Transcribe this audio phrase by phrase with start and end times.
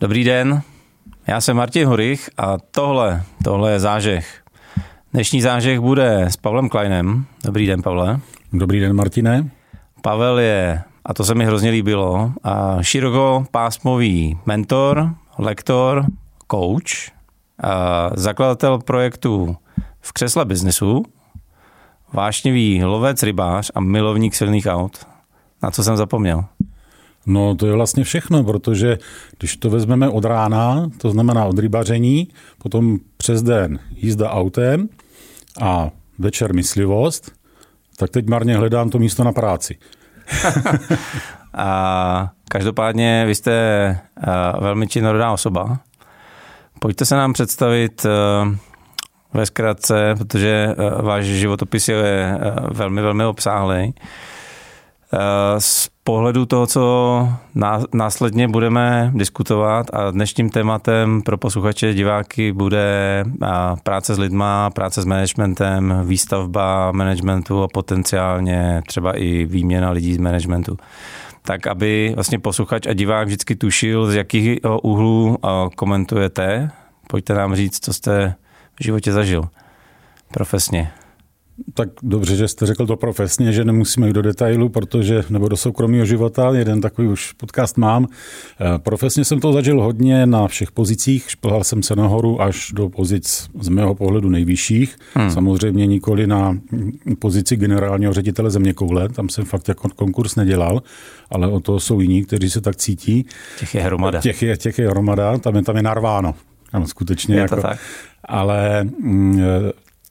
[0.00, 0.62] Dobrý den,
[1.26, 4.42] já jsem Martin Horich a tohle, tohle je zážeh.
[5.12, 7.26] Dnešní zážeh bude s Pavlem Kleinem.
[7.44, 8.20] Dobrý den, Pavle.
[8.52, 9.50] Dobrý den, Martine.
[10.02, 16.04] Pavel je, a to se mi hrozně líbilo, a širokopásmový mentor, lektor,
[16.50, 17.10] coach,
[17.62, 19.56] a zakladatel projektu
[20.00, 21.02] v křesle biznesu,
[22.12, 25.06] vášnivý lovec, rybář a milovník silných aut.
[25.62, 26.44] Na co jsem zapomněl?
[27.28, 28.98] No to je vlastně všechno, protože
[29.38, 32.28] když to vezmeme od rána, to znamená od rybaření,
[32.58, 34.88] potom přes den jízda autem
[35.60, 37.32] a večer myslivost,
[37.96, 39.78] tak teď marně hledám to místo na práci.
[41.54, 43.98] a každopádně vy jste
[44.60, 45.78] velmi činorodá osoba.
[46.78, 48.06] Pojďte se nám představit
[49.34, 52.38] ve zkratce, protože váš životopis je
[52.70, 53.94] velmi, velmi obsáhlý.
[55.58, 57.28] Z pohledu toho, co
[57.94, 63.24] následně budeme diskutovat a dnešním tématem pro posluchače, diváky bude
[63.82, 70.18] práce s lidma, práce s managementem, výstavba managementu a potenciálně třeba i výměna lidí z
[70.18, 70.76] managementu.
[71.42, 75.38] Tak, aby vlastně posluchač a divák vždycky tušil, z jakého úhlu
[75.76, 76.70] komentujete.
[77.08, 78.34] Pojďte nám říct, co jste
[78.80, 79.48] v životě zažil
[80.32, 80.90] profesně.
[81.74, 85.56] Tak dobře, že jste řekl to profesně, že nemusíme jít do detailu, protože, nebo do
[85.56, 88.06] soukromého života, jeden takový už podcast mám.
[88.60, 92.88] Eh, profesně jsem to zažil hodně na všech pozicích, šplhal jsem se nahoru až do
[92.88, 94.96] pozic z mého pohledu nejvyšších.
[95.14, 95.30] Hmm.
[95.30, 96.58] Samozřejmě nikoli na
[97.18, 100.82] pozici generálního ředitele země koule, tam jsem fakt jako konkurs nedělal,
[101.30, 103.26] ale o to jsou jiní, kteří se tak cítí.
[103.58, 104.20] Těch je hromada.
[104.20, 106.34] Těch je, těch je hromada, tam je, tam je narváno.
[106.72, 107.78] Tam skutečně je jako, to tak.
[108.24, 109.40] Ale mm,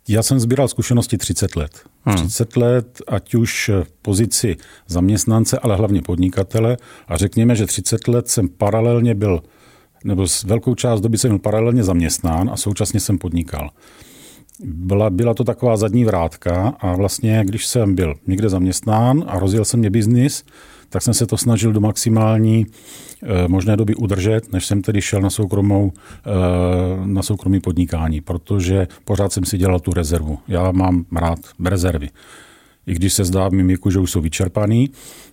[0.08, 1.72] já jsem sbíral zkušenosti 30 let.
[2.04, 2.16] Hmm.
[2.18, 6.78] 30 let, ať už v pozici zaměstnance, ale hlavně podnikatele.
[7.08, 9.42] A řekněme, že 30 let jsem paralelně byl,
[10.04, 13.70] nebo s velkou část doby jsem byl paralelně zaměstnán a současně jsem podnikal.
[14.60, 19.66] Byla, byla to taková zadní vrátka a vlastně, když jsem byl někde zaměstnán a rozjel
[19.66, 20.44] jsem mě biznis,
[20.90, 22.66] tak jsem se to snažil do maximální
[23.48, 26.32] možné doby udržet, než jsem tedy šel na, soukromou, eh,
[27.06, 30.40] na soukromý podnikání, protože pořád jsem si dělal tu rezervu.
[30.48, 32.10] Já mám rád rezervy.
[32.88, 34.90] I když se zdá mým věku, že už jsou vyčerpaný,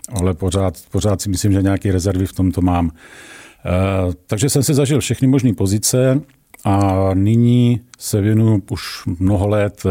[0.09, 2.91] ale pořád, pořád si myslím, že nějaké rezervy v tomto mám.
[2.91, 6.21] Eh, takže jsem si zažil všechny možné pozice
[6.65, 9.83] a nyní se věnuju už mnoho let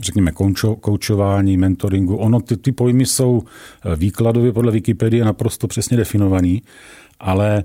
[0.00, 0.32] řekněme,
[0.80, 2.16] koučování, mentoringu.
[2.16, 3.42] Ono, ty, ty pojmy jsou
[3.84, 6.62] eh, výkladově podle Wikipedie naprosto přesně definovaný,
[7.20, 7.64] ale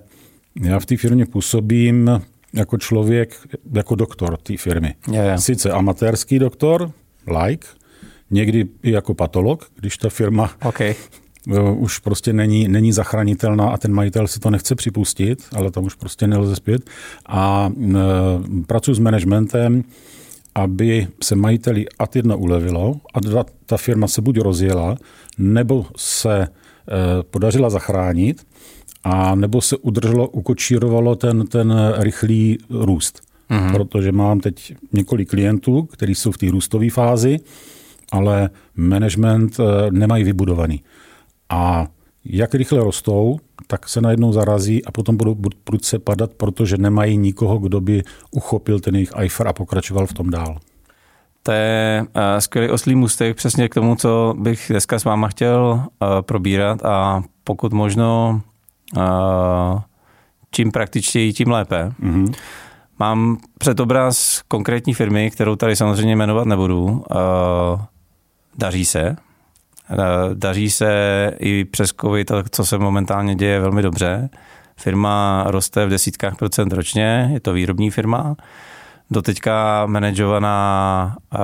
[0.64, 2.22] já v té firmě působím
[2.54, 4.96] jako člověk, jako doktor té firmy.
[5.12, 5.38] Je, je.
[5.38, 6.92] Sice amatérský doktor,
[7.46, 7.68] like,
[8.32, 10.96] někdy i jako patolog, když ta firma okay.
[11.56, 15.84] Eh, už prostě není, není zachránitelná a ten majitel si to nechce připustit, ale tam
[15.84, 16.82] už prostě nelze zpět.
[17.26, 17.96] A e,
[18.68, 19.84] pracuji s managementem,
[20.64, 23.20] aby se majiteli ad jedna ulevilo a
[23.66, 24.98] ta firma se buď rozjela,
[25.38, 26.48] nebo se eh,
[27.24, 28.46] podařila zachránit,
[29.04, 33.22] a nebo se udrželo, ukočírovalo ten, ten rychlý růst.
[33.50, 33.72] Mm-hmm.
[33.72, 37.40] Protože mám teď několik klientů, kteří jsou v té růstové fázi,
[38.12, 40.84] ale management eh, nemají vybudovaný.
[41.50, 41.88] A
[42.26, 43.40] jak rychle rostou,
[43.72, 48.80] tak se najednou zarazí a potom budou prudce padat, protože nemají nikoho, kdo by uchopil
[48.80, 50.58] ten jejich iFer a pokračoval v tom dál.
[51.44, 55.84] To je uh, skvělý oslý můstek přesně k tomu, co bych dneska s váma chtěl
[55.84, 58.42] uh, probírat a pokud možno
[58.98, 59.82] uh,
[60.52, 61.92] čím praktičtěji, tím lépe.
[62.04, 62.34] Mm-hmm.
[63.00, 66.84] Mám před obraz konkrétní firmy, kterou tady samozřejmě jmenovat nebudu.
[66.86, 67.02] Uh,
[68.58, 69.29] daří se, Eh,
[70.34, 74.30] daří se i přes COVID, co se momentálně děje velmi dobře.
[74.78, 78.36] Firma roste v desítkách procent ročně, je to výrobní firma,
[79.12, 81.38] doteďka manažovaná eh,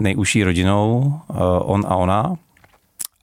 [0.00, 2.34] nejužší rodinou, eh, on a ona.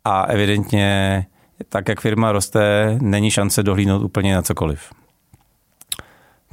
[0.06, 1.26] A evidentně,
[1.70, 4.94] tak jak firma roste, není šance dohlídnout úplně na cokoliv.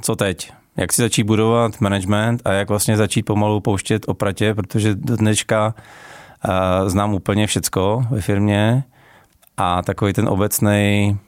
[0.01, 0.53] Co teď?
[0.77, 5.75] Jak si začít budovat management a jak vlastně začít pomalu pouštět opratě, protože do dneška
[6.87, 8.85] znám úplně všecko ve firmě
[9.57, 11.19] a takový ten obecný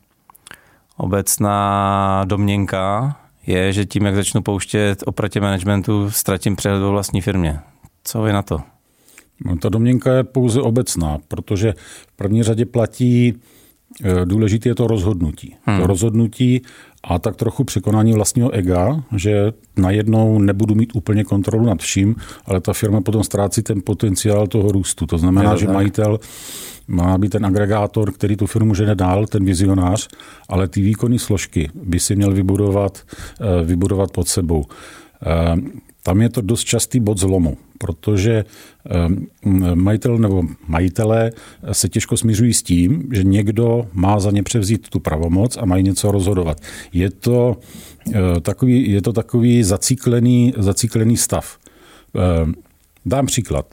[0.97, 3.17] obecná domněnka
[3.47, 7.61] je, že tím, jak začnu pouštět opratě managementu, ztratím přehled o vlastní firmě.
[8.05, 8.61] Co vy na to?
[9.45, 11.75] No, ta domněnka je pouze obecná, protože
[12.07, 13.41] v první řadě platí
[14.25, 15.57] důležité je to rozhodnutí.
[15.63, 15.81] Hmm.
[15.81, 16.63] To rozhodnutí
[17.05, 22.17] a tak trochu překonání vlastního ega, že najednou nebudu mít úplně kontrolu nad vším,
[22.47, 25.07] ale ta firma potom ztrácí ten potenciál toho růstu.
[25.07, 25.75] To znamená, to že tak.
[25.75, 26.21] majitel
[26.89, 30.09] má být ten agregátor, který tu firmu žene dál, ten vizionář,
[30.49, 32.99] ale ty výkonné složky by si měl vybudovat,
[33.41, 34.65] eh, vybudovat pod sebou.
[36.03, 38.45] Eh, tam je to dost častý bod zlomu, protože
[38.91, 41.33] eh, majitel nebo majitelé
[41.73, 45.85] se těžko smířují s tím, že někdo má za ně převzít tu pravomoc a mají
[45.85, 46.61] něco rozhodovat.
[46.93, 47.57] Je to
[48.43, 51.59] takový, je to takový zacíklený, zacíklený stav.
[53.07, 53.67] Dám příklad.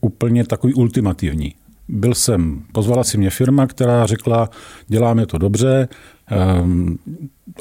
[0.00, 1.54] Úplně takový ultimativní.
[1.88, 4.50] Byl jsem, pozvala si mě firma, která řekla,
[4.88, 5.88] děláme to dobře,
[6.62, 6.98] um,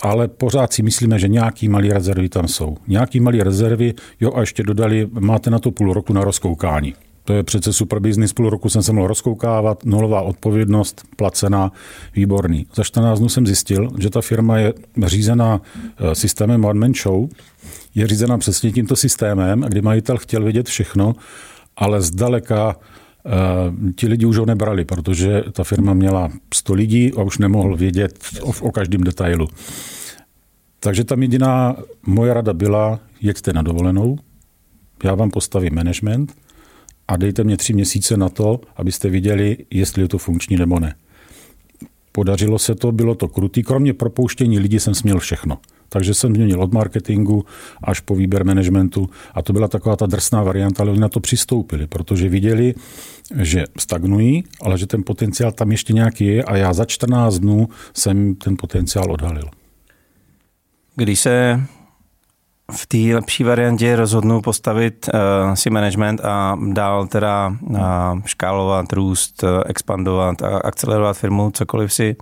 [0.02, 2.78] ale pořád si myslíme, že nějaký malý rezervy tam jsou.
[2.88, 6.94] Nějaký malý rezervy, jo a ještě dodali, máte na to půl roku na rozkoukání.
[7.26, 11.72] To je přece super business, půl roku jsem se mohl rozkoukávat, nulová odpovědnost, placená,
[12.16, 12.68] výborný.
[12.76, 14.74] Za 14 dnů jsem zjistil, že ta firma je
[15.06, 15.62] řízená
[15.98, 17.30] eh, systémem One Man Show,
[17.96, 21.16] je řízená přesně tímto systémem, kdy majitel chtěl vědět všechno,
[21.78, 22.76] ale zdaleka
[23.96, 28.20] ti lidi už ho nebrali, protože ta firma měla 100 lidí a už nemohl vědět
[28.42, 29.48] o, o každém detailu.
[30.80, 31.76] Takže tam jediná
[32.06, 34.18] moje rada byla, jeďte na dovolenou,
[35.04, 36.34] já vám postavím management
[37.08, 40.96] a dejte mě tři měsíce na to, abyste viděli, jestli je to funkční nebo ne.
[42.12, 43.64] Podařilo se to, bylo to krutý.
[43.64, 45.58] Kromě propouštění lidí jsem směl všechno.
[45.94, 47.46] Takže jsem změnil od marketingu
[47.84, 51.20] až po výběr managementu a to byla taková ta drsná varianta, ale oni na to
[51.20, 52.74] přistoupili, protože viděli,
[53.42, 57.70] že stagnují, ale že ten potenciál tam ještě nějaký je a já za 14 dnů
[57.94, 59.50] jsem ten potenciál odhalil.
[60.96, 61.62] Když se
[62.72, 67.78] v té lepší variantě rozhodnu postavit uh, si management a dál teda uh,
[68.26, 72.16] škálovat, růst, uh, expandovat a akcelerovat firmu, cokoliv si,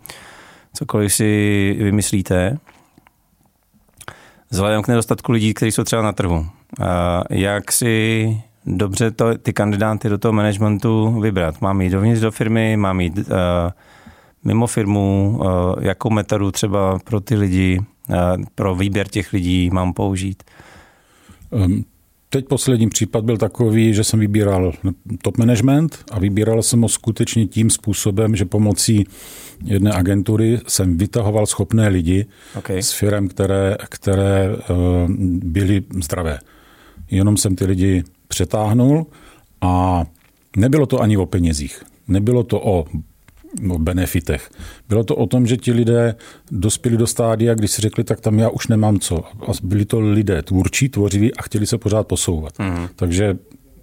[0.74, 2.58] cokoliv si vymyslíte,
[4.52, 6.46] Vzhledem k nedostatku lidí, kteří jsou třeba na trhu,
[7.30, 8.28] jak si
[8.66, 11.62] dobře to, ty kandidáty do toho managementu vybrat?
[11.62, 13.24] Mám jít dovnitř do firmy, mám jít uh,
[14.44, 18.16] mimo firmu, uh, jakou metodu třeba pro ty lidi, uh,
[18.56, 20.44] pro výběr těch lidí mám použít?
[21.50, 21.86] Um,
[22.34, 24.74] Teď poslední případ byl takový, že jsem vybíral
[25.22, 29.06] top management a vybíral jsem ho skutečně tím způsobem, že pomocí
[29.64, 32.26] jedné agentury jsem vytahoval schopné lidi
[32.56, 32.84] okay.
[32.84, 34.74] s firm, které, které eh,
[35.44, 36.40] byly zdravé.
[37.12, 39.08] Jenom jsem ty lidi přetáhnul
[39.62, 40.04] a
[40.58, 41.84] nebylo to ani o penězích.
[42.08, 42.86] Nebylo to o
[43.70, 44.50] o benefitech.
[44.90, 46.16] Bylo to o tom, že ti lidé
[46.52, 49.24] dospěli do stádia, když si řekli, tak tam já už nemám co.
[49.24, 52.60] A byli to lidé tvůrčí, tvořiví a chtěli se pořád posouvat.
[52.60, 52.88] Mm.
[52.96, 53.38] Takže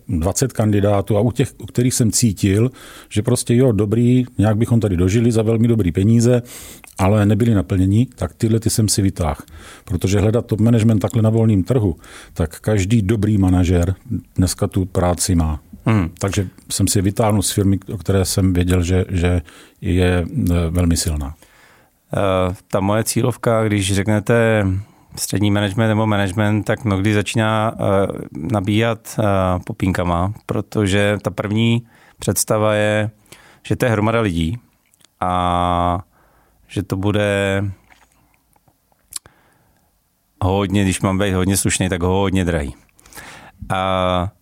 [0.08, 2.70] 20 kandidátů a u těch, u kterých jsem cítil,
[3.08, 6.42] že prostě jo, dobrý, nějak bychom tady dožili za velmi dobrý peníze,
[6.98, 9.40] ale nebyli naplnění, tak tyhle ty jsem si vytáhl.
[9.84, 11.96] Protože hledat top management takhle na volném trhu,
[12.34, 13.94] tak každý dobrý manažer
[14.36, 15.60] dneska tu práci má.
[15.84, 16.10] Hmm.
[16.18, 19.42] Takže jsem si vytáhnul z firmy, o které jsem věděl, že, že
[19.80, 21.34] je e, velmi silná.
[22.16, 24.66] Uh, ta moje cílovka, když řeknete
[25.18, 27.86] střední management nebo management, tak mnohdy začíná uh,
[28.52, 29.24] nabíjat uh,
[29.62, 31.86] popínkama, protože ta první
[32.18, 33.10] představa je,
[33.62, 34.58] že to je hromada lidí
[35.20, 35.98] a
[36.68, 37.64] že to bude
[40.44, 42.74] hodně, když mám být hodně slušný, tak hodně drahý.
[43.74, 44.32] A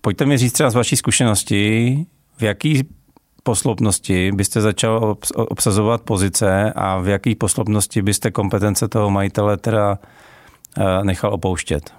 [0.00, 1.98] pojďte mi říct třeba z vaší zkušenosti,
[2.36, 2.82] v jaký
[3.44, 9.98] posloupnosti byste začal obsazovat pozice a v jaký posloupnosti byste kompetence toho majitele teda
[10.78, 11.90] eh, nechal opouštět?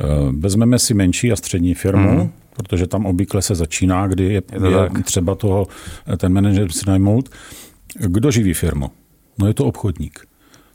[0.00, 0.04] Eh,
[0.38, 2.32] vezmeme si menší a střední firmu, hmm.
[2.56, 5.66] protože tam obvykle se začíná, kdy je, je, je třeba toho
[6.12, 7.28] eh, ten manažer si najmout.
[7.98, 8.90] Kdo živí firmu?
[9.38, 10.26] No je to obchodník.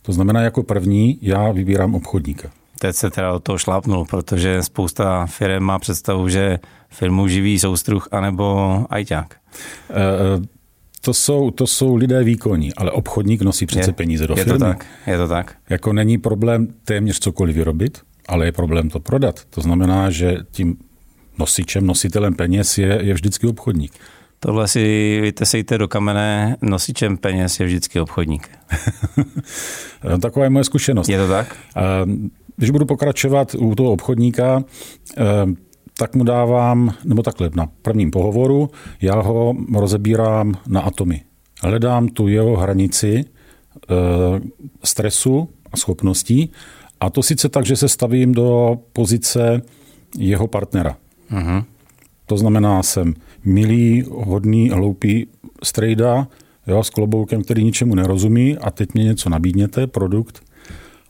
[0.02, 2.50] To znamená, jako první já vybírám obchodníka
[2.84, 6.60] teď se teda o toho šlápnul, protože spousta firm má představu, že
[6.94, 9.36] firmu živí soustruh anebo ajťák.
[9.36, 10.54] E,
[11.02, 14.60] to jsou, to jsou lidé výkonní, ale obchodník nosí přece je, peníze do je firmy.
[14.60, 15.56] To tak, je to tak.
[15.70, 19.46] Jako není problém téměř cokoliv vyrobit, ale je problém to prodat.
[19.50, 20.78] To znamená, že tím
[21.40, 23.92] nosičem, nositelem peněz je, je vždycky obchodník.
[24.40, 28.50] Tohle si vytesejte do kamene, nosičem peněz je vždycky obchodník.
[30.22, 31.10] Taková je moje zkušenost.
[31.10, 31.56] Je to tak?
[32.56, 34.64] Když budu pokračovat u toho obchodníka,
[35.18, 35.24] eh,
[35.98, 38.70] tak mu dávám, nebo takhle, na prvním pohovoru,
[39.02, 41.22] já ho rozebírám na atomy.
[41.62, 43.94] Hledám tu jeho hranici eh,
[44.84, 46.52] stresu a schopností
[47.00, 49.62] a to sice tak, že se stavím do pozice
[50.18, 50.98] jeho partnera.
[51.32, 51.64] Uh-huh.
[52.26, 53.14] To znamená, jsem
[53.46, 55.28] milý, hodný, hloupý
[55.64, 56.28] strejda,
[56.68, 60.42] jo, s kloboukem, který ničemu nerozumí a teď mě něco nabídněte, produkt.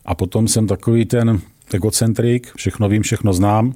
[0.06, 1.40] A potom jsem takový ten
[1.74, 3.74] egocentrik, všechno vím, všechno znám,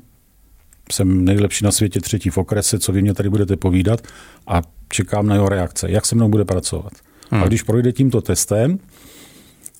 [0.91, 4.01] jsem nejlepší na světě, třetí v okrese, co vy mě tady budete povídat
[4.47, 6.93] a čekám na jeho reakce, jak se mnou bude pracovat.
[7.29, 7.43] Hmm.
[7.43, 8.79] A když projde tímto testem,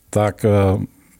[0.09, 0.49] tak eh,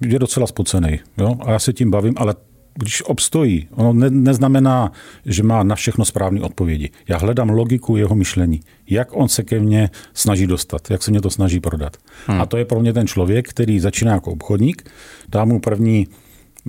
[0.08, 1.00] je docela spocený.
[1.18, 1.36] Jo?
[1.46, 2.36] A já se tím bavím, ale
[2.80, 4.92] když obstojí, ono ne, neznamená,
[5.26, 6.90] že má na všechno správné odpovědi.
[7.08, 8.60] Já hledám logiku jeho myšlení.
[8.90, 11.98] Jak on se ke mně snaží dostat, jak se mě to snaží prodat.
[12.28, 12.42] Hmm.
[12.42, 14.90] A to je pro mě ten člověk, který začíná jako obchodník,
[15.30, 16.08] dá mu první,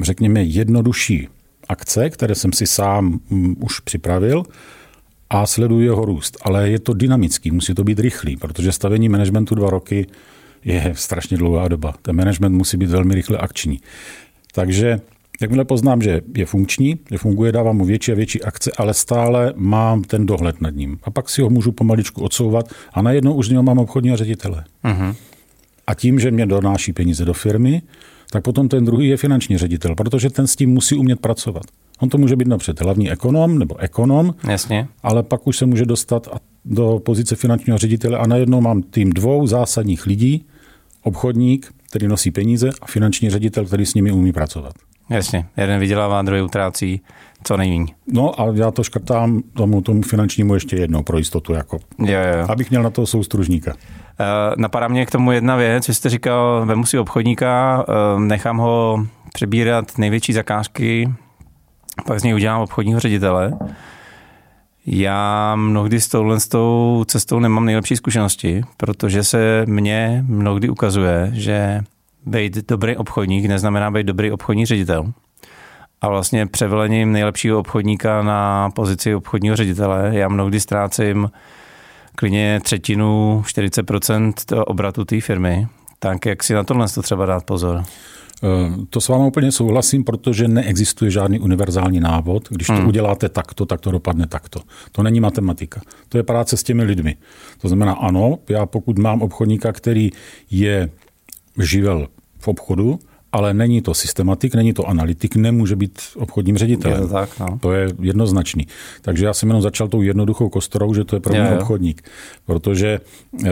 [0.03, 1.29] řekněme, jednodušší
[1.69, 4.43] akce, které jsem si sám mm, už připravil
[5.31, 6.37] a sleduju jeho růst.
[6.43, 10.07] Ale je to dynamický, musí to být rychlý, protože stavení managementu dva roky
[10.65, 11.95] je strašně dlouhá doba.
[12.03, 13.81] Ten management musí být velmi rychle akční.
[14.53, 15.01] Takže
[15.41, 19.53] Jakmile poznám, že je funkční, že funguje, dávám mu větší a větší akce, ale stále
[19.57, 20.99] mám ten dohled nad ním.
[21.03, 24.65] A pak si ho můžu pomaličku odsouvat a najednou už z něho mám obchodního ředitele.
[24.85, 25.15] Uh-huh.
[25.87, 27.83] A tím, že mě donáší peníze do firmy,
[28.31, 31.63] tak potom ten druhý je finanční ředitel, protože ten s tím musí umět pracovat.
[32.01, 34.89] On to může být napřed hlavní ekonom nebo ekonom, Jasně.
[35.03, 36.29] ale pak už se může dostat
[36.65, 40.45] do pozice finančního ředitele a najednou mám tým dvou zásadních lidí,
[41.03, 44.73] obchodník, který nosí peníze a finanční ředitel, který s nimi umí pracovat.
[45.11, 47.01] Jasně, jeden vydělává, druhý utrácí,
[47.45, 47.87] co nejméně.
[48.13, 52.47] No a já to škrtám tomu, tomu finančnímu ještě jednou pro jistotu, jako, jo, jo.
[52.49, 53.75] abych měl na to soustružníka.
[53.75, 53.77] Uh,
[54.57, 59.07] napadá mě k tomu jedna věc, vy jste říkal, vemu si obchodníka, uh, nechám ho
[59.35, 61.13] přebírat největší zakázky,
[62.07, 63.53] pak z něj udělám obchodního ředitele.
[64.87, 71.31] Já mnohdy s touhle s tou cestou nemám nejlepší zkušenosti, protože se mně mnohdy ukazuje,
[71.33, 71.81] že
[72.29, 75.13] být dobrý obchodník neznamená být dobrý obchodní ředitel.
[76.01, 81.31] A vlastně převelením nejlepšího obchodníka na pozici obchodního ředitele já mnohdy ztrácím
[82.15, 85.67] klidně třetinu, 40% obratu té firmy.
[85.99, 87.83] Tak jak si na tohle to třeba dát pozor?
[88.45, 92.49] Eh, to s vámi úplně souhlasím, protože neexistuje žádný univerzální návod.
[92.51, 92.89] Když to hmm.
[92.89, 94.61] uděláte takto, tak to dopadne takto.
[94.93, 95.81] To není matematika.
[96.09, 97.17] To je práce s těmi lidmi.
[97.61, 100.11] To znamená, ano, já pokud mám obchodníka, který
[100.51, 100.91] je
[101.63, 102.09] živel
[102.39, 102.99] v obchodu,
[103.33, 107.01] ale není to systematik, není to analytik, nemůže být obchodním ředitelem.
[107.01, 107.59] Je to, tak, no.
[107.61, 108.67] to je jednoznačný.
[109.03, 112.03] Takže já jsem jenom začal tou jednoduchou kostorou, že to je pro mě je, obchodník.
[112.45, 113.51] Protože e,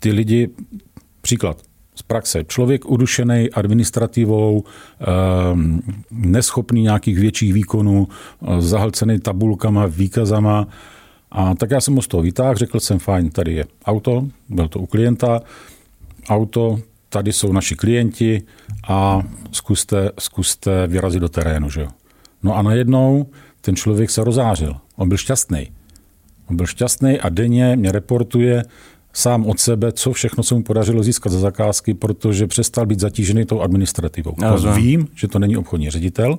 [0.00, 0.48] ty lidi,
[1.20, 1.62] příklad,
[1.94, 2.44] z praxe.
[2.44, 5.04] Člověk udušený administrativou, e,
[6.10, 10.68] neschopný nějakých větších výkonů, e, zahlcený tabulkama, výkazama.
[11.30, 14.68] A tak já jsem ho z toho vytáhl, řekl jsem, fajn, tady je auto, byl
[14.68, 15.42] to u klienta,
[16.28, 16.80] auto,
[17.14, 18.42] tady jsou naši klienti
[18.88, 21.70] a zkuste, zkuste vyrazit do terénu.
[21.70, 21.88] Že jo?
[22.42, 23.26] No a najednou
[23.60, 24.76] ten člověk se rozářil.
[24.96, 25.70] On byl šťastný.
[26.50, 28.62] On byl šťastný a denně mě reportuje
[29.12, 33.46] sám od sebe, co všechno se mu podařilo získat za zakázky, protože přestal být zatížený
[33.46, 34.34] tou administrativou.
[34.42, 36.38] Já vím, že to není obchodní ředitel,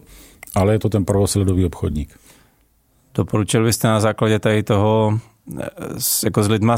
[0.55, 2.20] ale je to ten prvosledový obchodník.
[3.15, 5.20] Doporučil byste na základě tady toho
[5.60, 5.70] eh,
[6.24, 6.77] jako s lidma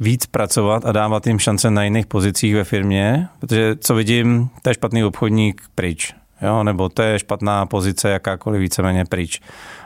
[0.00, 4.70] víc pracovat a dávat jim šance na jiných pozicích ve firmě, protože co vidím, to
[4.70, 6.64] je špatný obchodník pryč, jo?
[6.64, 9.40] nebo to je špatná pozice jakákoliv víceméně pryč.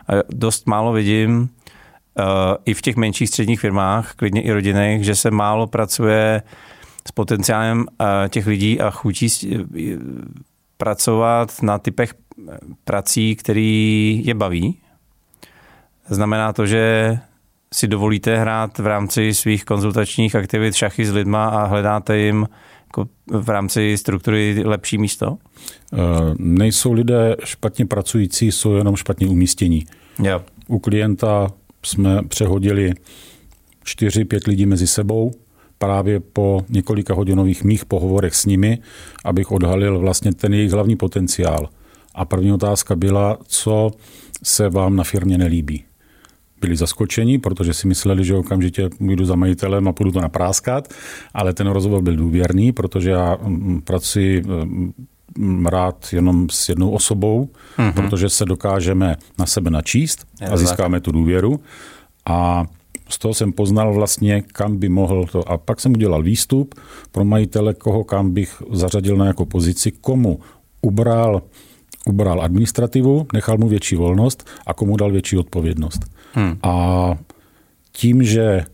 [0.09, 2.25] A dost málo vidím uh,
[2.65, 6.43] i v těch menších středních firmách, klidně i rodinných, že se málo pracuje
[7.09, 9.61] s potenciálem uh, těch lidí a chutí uh,
[10.77, 12.15] pracovat na typech
[12.85, 14.79] prací, který je baví.
[16.09, 17.19] Znamená to, že
[17.73, 22.49] si dovolíte hrát v rámci svých konzultačních aktivit šachy s lidma a hledáte jim
[22.87, 25.31] jako v rámci struktury lepší místo?
[25.31, 25.39] Uh,
[26.39, 29.87] nejsou lidé špatně pracující, jsou jenom špatně umístění.
[30.23, 30.43] Yeah.
[30.69, 31.49] U klienta
[31.85, 32.95] jsme přehodili
[33.85, 35.33] čtyři, pět lidí mezi sebou,
[35.79, 38.79] právě po několika hodinových mých pohovorech s nimi,
[39.25, 41.69] abych odhalil vlastně ten jejich hlavní potenciál.
[42.15, 43.91] A první otázka byla, co
[44.43, 45.85] se vám na firmě nelíbí
[46.63, 50.89] byli zaskočeni, protože si mysleli, že okamžitě jdu za majitelem a půjdu to napráskat,
[51.35, 57.49] ale ten rozhovor byl důvěrný, protože já mm, pracuji mm, rád jenom s jednou osobou,
[57.79, 57.93] mm-hmm.
[57.93, 61.61] protože se dokážeme na sebe načíst a získáme tu důvěru.
[62.27, 62.65] A
[63.09, 65.49] z toho jsem poznal vlastně, kam by mohl to.
[65.49, 66.75] A pak jsem udělal výstup
[67.13, 70.41] pro majitele, koho kam bych zařadil na jako pozici, komu
[70.83, 71.43] ubral,
[72.07, 76.01] ubral administrativu, nechal mu větší volnost a komu dal větší odpovědnost.
[76.33, 76.59] Hmm.
[76.63, 77.15] A
[77.93, 78.65] tím, že eh,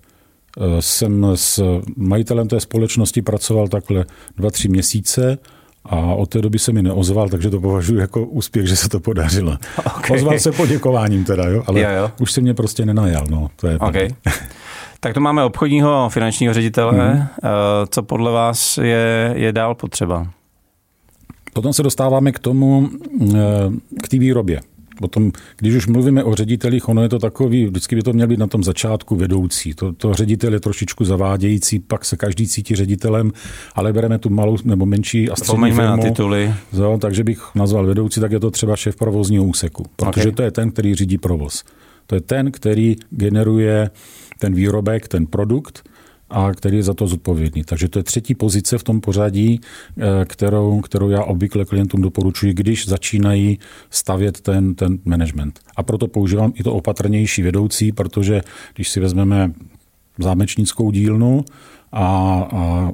[0.81, 4.05] jsem s majitelem té společnosti pracoval takhle
[4.37, 5.39] dva, tři měsíce
[5.85, 9.01] A od té doby se mi neozval, takže to považuji jako úspěch, že se to
[9.01, 9.57] podařilo.
[9.99, 10.17] Okay.
[10.17, 11.63] Ozval se poděkováním teda, jo?
[11.67, 12.11] ale Jo, jo.
[12.21, 13.25] už se mě prostě nenajal.
[13.31, 14.09] No, to je Okay.
[15.01, 16.93] Tak to máme obchodního finančního ředitele.
[16.93, 17.23] Mhm.
[17.23, 17.49] Eh,
[17.91, 20.27] Co podle vás je, je dál potřeba?
[21.59, 22.89] Potom se dostáváme k tomu,
[23.23, 23.37] eh,
[24.03, 24.61] k té výrobě.
[24.99, 28.39] Potom, když už mluvíme o ředitelích, ono je to takový, vždycky by to měl být
[28.39, 29.75] na tom začátku vedoucí.
[29.75, 33.33] To, to ředitel je trošičku zavádějící, pak se každý cítí ředitelem,
[33.75, 36.11] ale bereme tu malou nebo menší a střední Vzpomeňme na firmu.
[36.11, 36.55] tituly.
[36.73, 40.33] Jo, takže bych nazval vedoucí, tak je to třeba šéf provozního úseku, protože Okay.
[40.33, 41.65] to je ten, který řídí provoz.
[42.07, 43.91] To je ten, který generuje
[44.39, 45.89] ten výrobek, ten produkt
[46.31, 47.65] a který je za to zodpovědný.
[47.65, 52.55] Takže to je třetí pozice v tom pořadí, eh, kterou, kterou já obvykle klientům doporučuji,
[52.55, 53.59] když začínají
[53.91, 55.61] stavět ten, ten management.
[55.77, 58.43] A proto používám i to opatrnější vedoucí, protože
[58.75, 59.53] když si vezmeme
[60.19, 61.45] zámečnickou dílnu
[61.93, 62.07] a,
[62.53, 62.93] a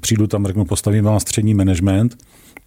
[0.00, 2.16] přijdu tam, řeknu, postavím vám střední management,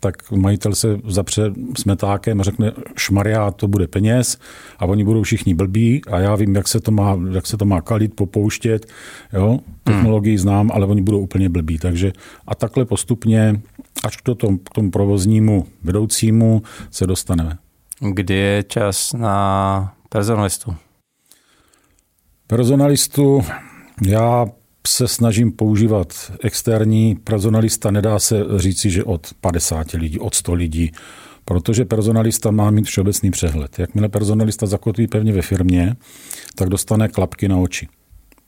[0.04, 4.38] tak majitel se zapře smetákem a řekne, šmaria, to bude peněz
[4.80, 7.66] a oni budou všichni blbí a já vím, jak se to má, jak se to
[7.66, 8.86] má kalit, popouštět,
[9.34, 11.78] jo, technologii znám, ale oni budou úplně blbí.
[11.78, 12.12] Takže
[12.48, 13.62] a takhle postupně
[14.04, 17.58] až k, tom, k tomu provoznímu vedoucímu se dostaneme.
[18.00, 20.76] Kdy je čas na personalistu?
[22.48, 23.42] Personalistu
[24.08, 24.46] já
[24.88, 27.92] se snažím používat externí personalista.
[27.92, 30.92] Nedá se říci, že od 50 lidí, od 100 lidí,
[31.46, 33.80] protože personalista má mít všeobecný přehled.
[33.80, 35.96] Jakmile personalista zakotví pevně ve firmě,
[36.56, 37.88] tak dostane klapky na oči.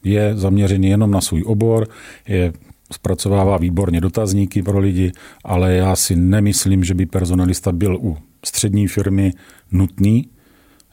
[0.04, 1.88] Je zaměřený jenom na svůj obor,
[2.28, 2.54] je
[2.94, 5.12] zpracovává výborně dotazníky pro lidi,
[5.44, 9.34] ale já si nemyslím, že by personalista byl u střední firmy
[9.72, 10.30] nutný.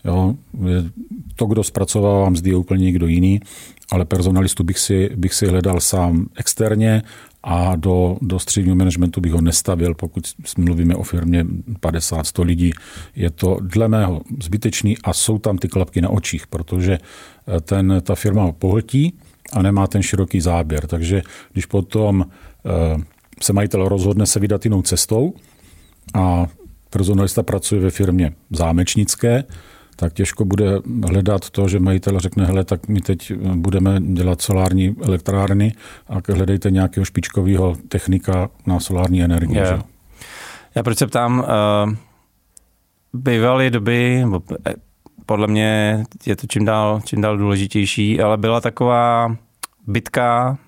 [0.05, 0.35] Jo,
[1.37, 3.41] to, kdo zpracovává mzdy, je úplně někdo jiný,
[3.91, 7.03] ale personalistu bych si, bych si hledal sám externě
[7.43, 10.25] a do, do středního managementu bych ho nestavil, pokud
[10.59, 11.45] mluvíme o firmě
[11.81, 12.73] 50-100 lidí.
[13.17, 16.99] Je to dle mého zbytečný a jsou tam ty klapky na očích, protože
[17.63, 19.15] ten, ta firma ho pohltí
[19.53, 20.87] a nemá ten široký záběr.
[20.87, 22.27] Takže když potom
[22.67, 22.71] eh,
[23.43, 25.35] se majitel rozhodne se vydat jinou cestou
[26.15, 26.47] a
[26.91, 29.45] personalista pracuje ve firmě zámečnické,
[30.01, 30.67] tak těžko bude
[31.09, 35.75] hledat to, že majitel řekne, hele, tak my teď budeme dělat solární elektrárny
[36.09, 39.55] a hledejte nějakého špičkového technika na solární energii.
[39.55, 39.79] Že?
[40.75, 41.95] Já proč se ptám, uh,
[43.13, 44.25] bývaly doby,
[44.67, 44.75] eh,
[45.27, 49.37] podle mě je to čím dál, čím dál důležitější, ale byla taková
[49.87, 50.59] bitka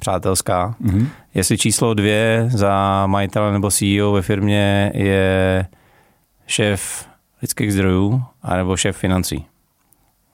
[0.00, 1.08] přátelská, Mhm.
[1.34, 5.66] jestli číslo dvě za majitele nebo CEO ve firmě je
[6.46, 7.07] šéf
[7.42, 9.44] lidských zdrojů anebo šéf financí.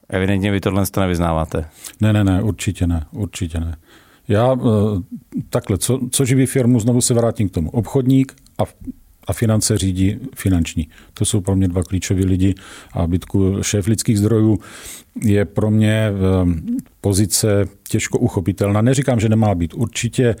[0.09, 1.65] Evidentně vy tohle to nevyznáváte.
[2.01, 3.77] Ne, ne, ne, určitě ne, určitě ne.
[4.27, 4.59] Já eh,
[5.49, 7.69] takhle, co, co živí firmu, znovu se vrátím k tomu.
[7.69, 8.63] Obchodník a,
[9.27, 10.87] a finance řídí finanční.
[11.13, 12.55] To jsou pro mě dva klíčoví lidi
[12.93, 14.59] a bytku šéf lidských zdrojů
[15.23, 16.13] je pro mě eh,
[17.01, 18.81] pozice těžko uchopitelná.
[18.81, 19.73] Neříkám, že nemá být.
[19.73, 20.35] Určitě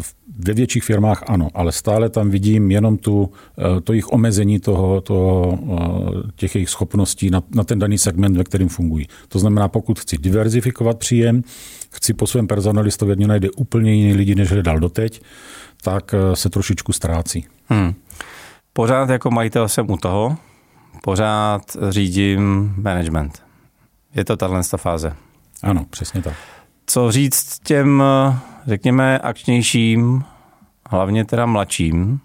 [0.00, 0.14] v-
[0.46, 5.00] ve větších firmách ano, ale stále tam vidím jenom tu, eh, to jejich omezení toho,
[5.00, 9.06] toho, eh, těch jejich schopností na, na ten daný segment, ve kterém fungují.
[9.28, 11.42] To znamená, pokud chci diverzifikovat příjem,
[11.92, 15.22] chci po svém personalistovi, ať najde úplně jiný lidi, než hledal doteď,
[15.82, 17.44] tak eh, se trošičku ztrácí.
[17.66, 17.94] Hmm.
[18.72, 20.36] Pořád jako majitel jsem u toho,
[21.02, 23.42] pořád řídím management.
[24.14, 25.12] Je to tahle fáze.
[25.62, 26.34] Ano, přesně tak.
[26.90, 28.02] Co říct těm,
[28.66, 30.24] řekněme, akčnějším,
[30.90, 32.20] hlavně teda mladším,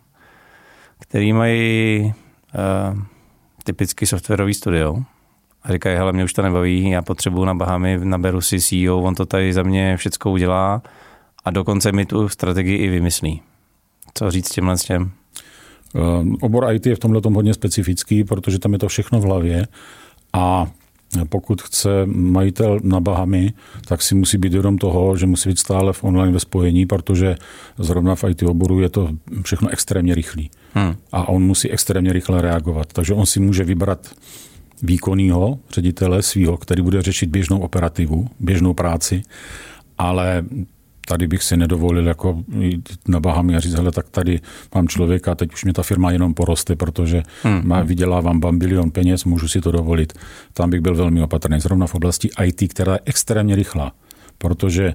[0.99, 2.99] který mají uh,
[3.63, 4.97] typicky softwarový studio
[5.63, 9.15] a říkají, hele, mě už to nebaví, já potřebuju na Bahamy, naberu si CEO, on
[9.15, 10.81] to tady za mě všecko udělá
[11.45, 13.41] a dokonce mi tu strategii i vymyslí.
[14.13, 15.11] Co říct těmhle s těm?
[15.95, 15.99] Eh,
[16.41, 19.67] Obor IT je v tomhle hodně specifický, protože tam je to všechno v hlavě
[20.33, 20.67] a
[21.29, 23.53] pokud chce majitel na Bahamy,
[23.87, 27.35] tak si musí být vědom toho, že musí být stále v online ve spojení, protože
[27.77, 29.09] zrovna v IT oboru je to
[29.43, 30.51] všechno extrémně rychlý.
[30.73, 30.95] Hmm.
[31.11, 32.93] A on musí extrémně rychle reagovat.
[32.93, 34.07] Takže on si může vybrat
[34.81, 39.23] výkonného ředitele svého, který bude řešit běžnou operativu, běžnou práci,
[39.97, 40.43] ale
[41.07, 44.39] tady bych si nedovolil jako jít na Bahamy a říct, hele, tak tady
[44.75, 47.61] mám člověka, teď už mě ta firma jenom poroste, protože hmm.
[47.67, 50.13] má, vydělávám bambilion peněz, můžu si to dovolit.
[50.53, 51.59] Tam bych byl velmi opatrný.
[51.59, 53.91] Zrovna v oblasti IT, která je extrémně rychlá,
[54.37, 54.93] protože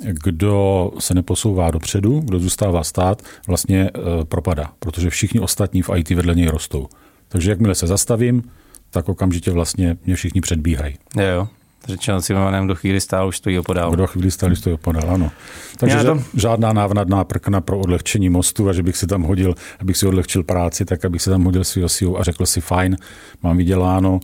[0.00, 3.90] kdo se neposouvá dopředu, kdo zůstává stát, vlastně e,
[4.24, 6.88] propadá, protože všichni ostatní v IT vedle něj rostou.
[7.28, 8.42] Takže jakmile se zastavím,
[8.90, 10.94] tak okamžitě vlastně mě všichni předbíhají.
[11.16, 11.48] Jo, jo.
[11.88, 13.96] Řečeno Cimrmanem do chvíli stál, už stojí opodál.
[13.96, 15.30] Do chvíli stál, už stojí opodál, ano.
[15.76, 16.22] Takže to...
[16.34, 20.42] žádná návnadná prkna pro odlehčení mostu a že bych si tam hodil, abych si odlehčil
[20.42, 22.96] práci, tak abych si tam hodil svého sílu a řekl si fajn,
[23.42, 24.20] mám vyděláno,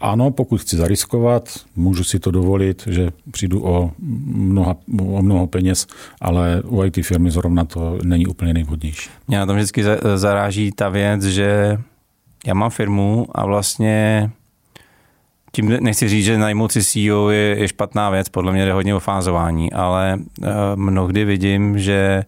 [0.00, 3.90] ano, pokud chci zariskovat, můžu si to dovolit, že přijdu o,
[4.26, 5.86] mnoha, o mnoho peněz,
[6.20, 9.10] ale u IT firmy zrovna to není úplně nejvhodnější.
[9.28, 9.84] Mě na tom vždycky
[10.14, 11.78] zaráží ta věc, že
[12.46, 14.30] já mám firmu a vlastně
[15.56, 18.94] tím nechci říct, že najmout si CEO je, je špatná věc, podle mě jde hodně
[18.94, 22.24] o fázování, ale uh, mnohdy vidím, že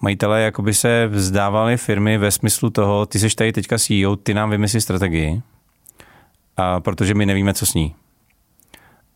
[0.00, 4.50] majitelé jakoby se vzdávali firmy ve smyslu toho, ty jsi tady teďka CEO, ty nám
[4.50, 5.42] vymyslí strategii,
[6.56, 7.94] a protože my nevíme, co s ní.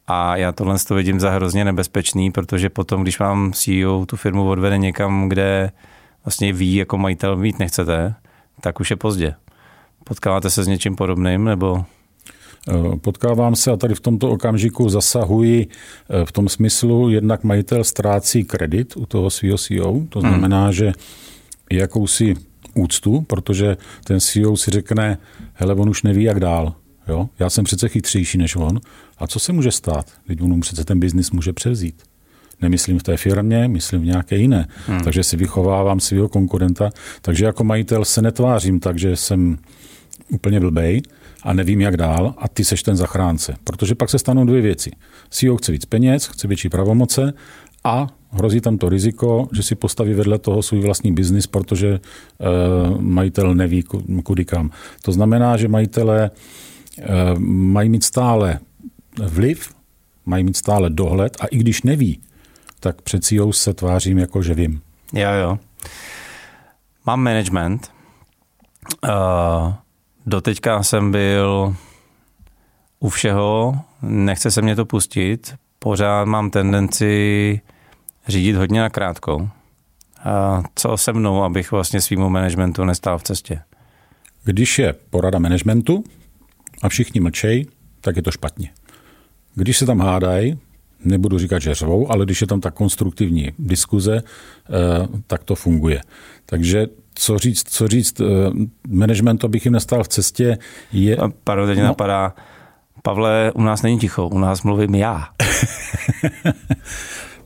[0.07, 4.49] A já tohle to vidím za hrozně nebezpečný, protože potom, když vám CEO tu firmu
[4.49, 5.73] odvede někam, kde
[6.25, 8.15] vlastně ví, jako majitel mít nechcete,
[8.61, 9.35] tak už je pozdě.
[10.05, 12.02] Potkáváte se s něčím podobným, nebo Eh,
[13.01, 18.45] potkávám se a tady v tomto okamžiku zasahuji eh, v tom smyslu, jednak majitel ztrácí
[18.45, 20.31] kredit u toho svého CEO, to hmm.
[20.31, 20.73] znamená, hmm.
[20.73, 20.93] že
[21.73, 22.35] jakousi
[22.75, 25.19] úctu, protože ten CEO si řekne,
[25.55, 26.75] hele, on už neví, jak dál.
[27.09, 27.29] Jo?
[27.39, 28.81] Já jsem přece chytřejší než on.
[29.19, 30.07] A co se může stát?
[30.27, 32.03] Teď on přece ten biznis může převzít.
[32.61, 34.69] Nemyslím v té firmě, myslím v nějaké jiné.
[34.87, 35.01] Hmm.
[35.01, 36.91] Takže si vychovávám svého konkurenta.
[37.23, 39.59] Takže jako majitel se netvářím tak, že jsem
[40.33, 41.03] úplně blbej,
[41.43, 43.55] a nevím, jak dál, a ty seš ten zachránce.
[43.65, 44.91] Protože pak se stanou dvě věci.
[45.31, 47.33] CEO chce víc peněz, chce větší pravomoce
[47.85, 52.01] a hrozí tam to riziko, že si postaví vedle toho svůj vlastní biznis, protože e,
[52.99, 53.85] majitel neví,
[54.25, 54.71] kudy kam.
[55.03, 56.31] To znamená, že majitelé e,
[57.39, 58.59] mají mít stále
[59.27, 59.75] vliv,
[60.27, 62.21] mají mít stále dohled a i když neví,
[62.81, 64.81] tak před CEO se tvářím jako, že vím.
[65.13, 65.59] Jo, jo.
[67.07, 67.91] Mám management.
[69.05, 69.73] Uh,
[70.27, 71.77] Doteďka jsem byl
[73.01, 77.61] u všeho, nechce se mě to pustit, pořád mám tendenci
[78.29, 79.49] řídit hodně na krátkou.
[80.25, 83.61] A co se mnou, abych vlastně svýmu managementu nestál v cestě?
[84.45, 86.05] Když je porada managementu
[86.83, 87.67] a všichni mlčej,
[88.01, 88.71] tak je to špatně.
[89.55, 90.59] Když se tam hádají,
[91.05, 96.01] nebudu říkat, že řvou, ale když je tam ta konstruktivní diskuze, eh, tak to funguje.
[96.47, 96.87] Takže
[97.23, 98.25] co říct, co říct, eh,
[98.89, 100.59] management, abych jim nestal v cestě,
[100.93, 101.17] je...
[101.45, 101.85] Pardon, teď no.
[101.85, 102.35] napadá,
[103.03, 105.29] Pavle, u nás není ticho, u nás mluvím já.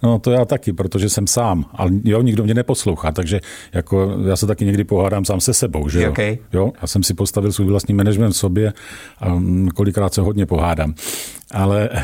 [0.03, 3.41] No to já taky, protože jsem sám, ale jo, nikdo mě neposlouchá, takže
[3.73, 6.11] jako já se taky někdy pohádám sám se sebou, že jo?
[6.11, 6.39] Okay.
[6.53, 6.73] jo?
[6.81, 8.73] Já jsem si postavil svůj vlastní management v sobě
[9.19, 10.95] a mm, kolikrát se hodně pohádám.
[11.51, 12.01] Ale uh,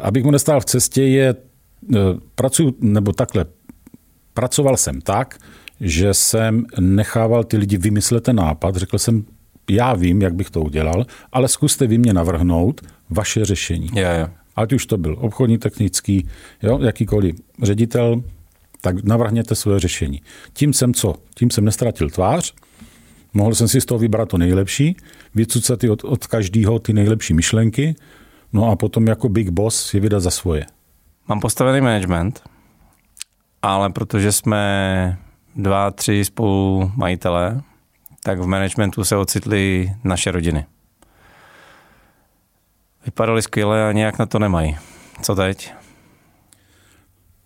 [0.00, 1.96] abych mu nestál v cestě je, uh,
[2.34, 3.44] pracuji, nebo takhle,
[4.34, 5.38] pracoval jsem tak,
[5.80, 8.76] že jsem nechával ty lidi vymyslet ten nápad.
[8.76, 9.24] Řekl jsem,
[9.70, 13.90] já vím, jak bych to udělal, ale zkuste vy mě navrhnout vaše řešení.
[13.94, 14.30] Yeah, yeah.
[14.56, 16.28] Ať už to byl obchodní, technický,
[16.62, 18.22] jo, jakýkoliv ředitel,
[18.80, 20.22] tak navrhněte své řešení.
[20.52, 21.14] Tím jsem co?
[21.34, 22.54] Tím jsem nestratil tvář,
[23.34, 24.96] mohl jsem si z toho vybrat to nejlepší,
[25.34, 27.94] vycucat od, od každého ty nejlepší myšlenky,
[28.52, 30.66] no a potom jako big boss je vydat za svoje.
[31.28, 32.42] Mám postavený management,
[33.62, 35.18] ale protože jsme
[35.56, 37.62] dva, tři spolu majitele,
[38.22, 40.64] tak v managementu se ocitly naše rodiny.
[43.04, 44.76] Vypadaly skvěle a nějak na to nemají.
[45.22, 45.72] Co teď?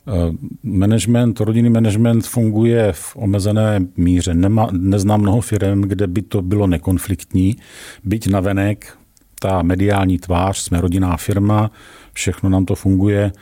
[0.09, 4.35] Eh, management, rodinný management funguje v omezené míře.
[4.35, 7.57] Nema, neznám mnoho firm, kde by to bylo nekonfliktní.
[8.05, 8.99] Byť navenek,
[9.41, 11.71] ta mediální tvář, jsme rodinná firma,
[12.13, 13.33] všechno nám to funguje,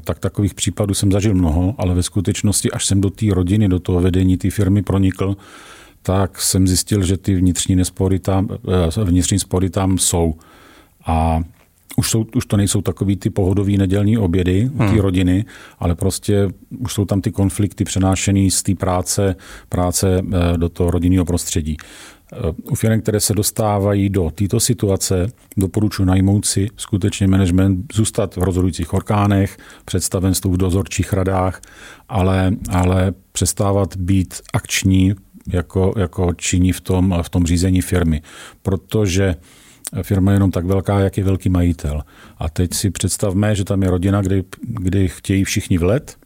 [0.00, 3.78] tak takových případů jsem zažil mnoho, ale ve skutečnosti, až jsem do té rodiny, do
[3.78, 5.36] toho vedení té firmy pronikl,
[6.02, 8.48] tak jsem zjistil, že ty vnitřní nespory tam,
[8.98, 10.34] eh, vnitřní spory tam jsou.
[11.06, 11.42] A
[11.96, 14.98] už, jsou, už to nejsou takový ty pohodový nedělní obědy u té hmm.
[14.98, 15.44] rodiny,
[15.78, 16.48] ale prostě
[16.78, 19.36] už jsou tam ty konflikty přenášený z té práce,
[19.68, 21.76] práce eh, do toho rodinného prostředí.
[22.70, 28.42] U firm, které se dostávají do této situace, doporučuji najmout si skutečně management, zůstat v
[28.42, 31.60] rozhodujících orgánech, představenstvu v dozorčích radách,
[32.08, 35.14] ale, ale přestávat být akční
[35.48, 38.22] jako, jako činí v tom, v tom řízení firmy.
[38.62, 39.34] Protože
[40.02, 42.02] firma je jenom tak velká, jak je velký majitel.
[42.38, 46.16] A teď si představme, že tam je rodina, kdy, kdy chtějí všichni vlet,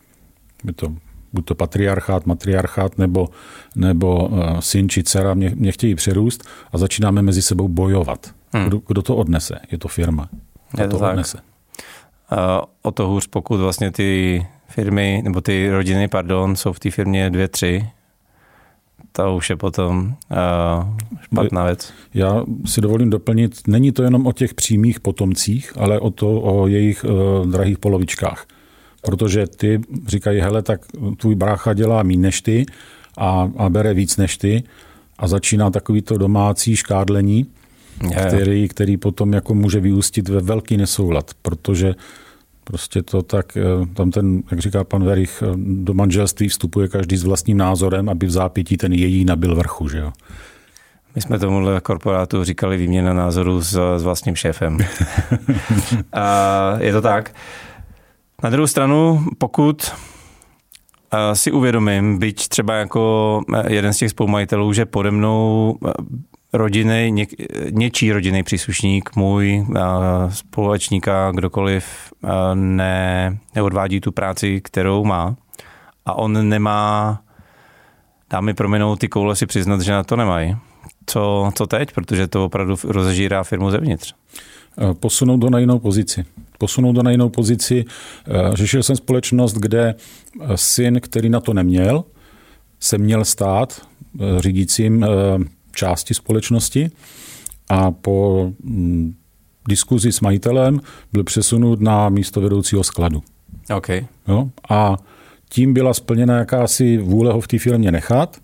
[0.64, 0.96] je to
[1.32, 3.28] buď to patriarchát, matriarchát, nebo,
[3.76, 8.34] nebo uh, syn či dcera mě, mě chtějí přerůst a začínáme mezi sebou bojovat.
[8.52, 8.66] Hmm.
[8.66, 9.58] Kdo, kdo to odnese?
[9.72, 10.28] Je to firma.
[10.70, 11.10] Kdo je to, to tak.
[11.10, 11.38] odnese?
[12.32, 12.38] Uh,
[12.82, 17.30] o to hůř, pokud vlastně ty firmy, nebo ty rodiny, pardon, jsou v té firmě
[17.30, 17.88] dvě, tři,
[19.12, 21.92] to už je potom uh, špatná věc.
[22.14, 26.66] Já si dovolím doplnit, není to jenom o těch přímých potomcích, ale o to o
[26.66, 28.46] jejich uh, drahých polovičkách.
[29.02, 30.80] Protože ty říkají, hele, tak
[31.16, 32.66] tvůj brácha dělá méně než ty
[33.18, 34.62] a, a bere víc než ty
[35.18, 37.46] a začíná takový to domácí škádlení,
[38.10, 41.94] je, který, který potom jako může vyústit ve velký nesoulad, protože
[42.64, 47.16] Prostě to tak, eh, tam ten, jak říká pan Verich, eh, do manželství vstupuje každý
[47.16, 50.12] s vlastním názorem, aby v zápětí ten její nabil vrchu, že jo.
[51.14, 54.78] My jsme tomuhle korporátu říkali výměna názorů s, s vlastním šéfem.
[56.12, 57.34] a je to tak.
[58.42, 59.90] Na druhou stranu, pokud
[61.12, 65.76] eh, si uvědomím, byť třeba jako jeden z těch spoumajitelů, že pode mnou
[66.52, 67.26] rodiny, ně,
[67.70, 69.66] něčí rodinný příslušník, můj
[70.28, 72.12] společník a kdokoliv
[72.54, 75.36] ne, neodvádí tu práci, kterou má
[76.06, 77.20] a on nemá,
[78.30, 80.56] dá mi prominout ty koule si přiznat, že na to nemají.
[81.06, 81.92] Co, co teď?
[81.92, 84.14] Protože to opravdu rozežírá firmu zevnitř.
[85.00, 86.24] Posunout do na jinou pozici.
[86.62, 87.84] Posunout do na jinou pozici.
[88.54, 89.94] Řešil jsem společnost, kde
[90.54, 92.04] syn, který na to neměl,
[92.80, 93.82] se měl stát
[94.38, 95.06] řídícím
[95.74, 96.90] části společnosti
[97.68, 99.14] a po mm,
[99.68, 100.80] diskuzi s majitelem
[101.12, 103.22] byl přesunut na místo vedoucího skladu.
[103.76, 104.06] Okay.
[104.28, 104.48] Jo?
[104.70, 104.96] A
[105.48, 108.36] tím byla splněna jakási vůle ho v té firmě nechat,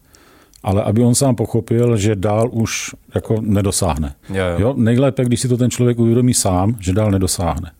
[0.63, 4.15] ale aby on sám pochopil, že dál už jako nedosáhne.
[4.29, 4.59] Jo, jo.
[4.59, 4.75] Jo?
[4.77, 7.71] Nejlépe, když si to ten člověk uvědomí sám, že dál nedosáhne.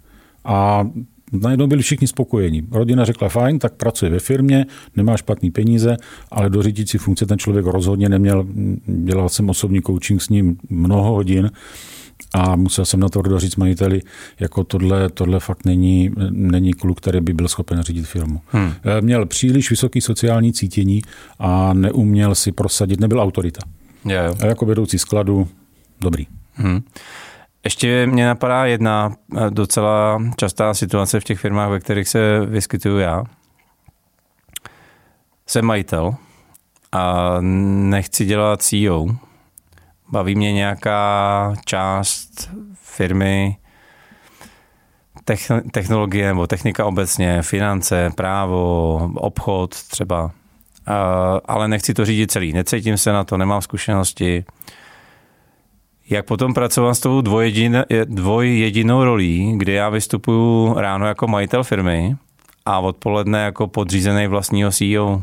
[0.45, 0.87] A
[1.33, 2.69] najednou byli všichni spokojení.
[2.71, 5.97] Rodina řekla, fajn, tak pracuje ve firmě, nemá špatný peníze,
[6.31, 8.47] ale do řídící funkce ten člověk rozhodně neměl.
[8.87, 11.51] Dělal jsem osobní coaching s ním mnoho hodin
[12.35, 14.01] a musel jsem na to doříct majiteli,
[14.41, 18.41] jako tohle, tohle fakt není, není kluk, který by byl schopen řídit firmu.
[18.47, 18.73] Hmm.
[19.01, 21.03] Měl příliš vysoký sociální cítění
[21.39, 23.61] a neuměl si prosadit, nebyl autorita.
[24.09, 24.43] Yeah.
[24.43, 25.49] A jako vedoucí skladu,
[26.01, 26.27] dobrý.
[26.55, 26.81] Hmm.
[27.65, 32.99] Ještě mě napadá jedna eh, docela častá situace v těch firmách, ve kterých se vyskytuju
[32.99, 33.25] já.
[35.47, 36.15] Jsem majitel
[36.93, 39.07] a nechci dělat CEO.
[40.11, 43.57] Baví mě nějaká část firmy,
[45.73, 50.31] technologie nebo technika obecně, finance, právo, obchod třeba,
[51.45, 52.53] ale nechci to řídit celý.
[52.53, 54.45] Necítím se na to, nemám zkušenosti
[56.11, 62.17] jak potom pracovat s tou dvojjedin, dvojjedinou rolí, kdy já vystupuju ráno jako majitel firmy
[62.67, 65.23] a odpoledne jako podřízený vlastního CEO?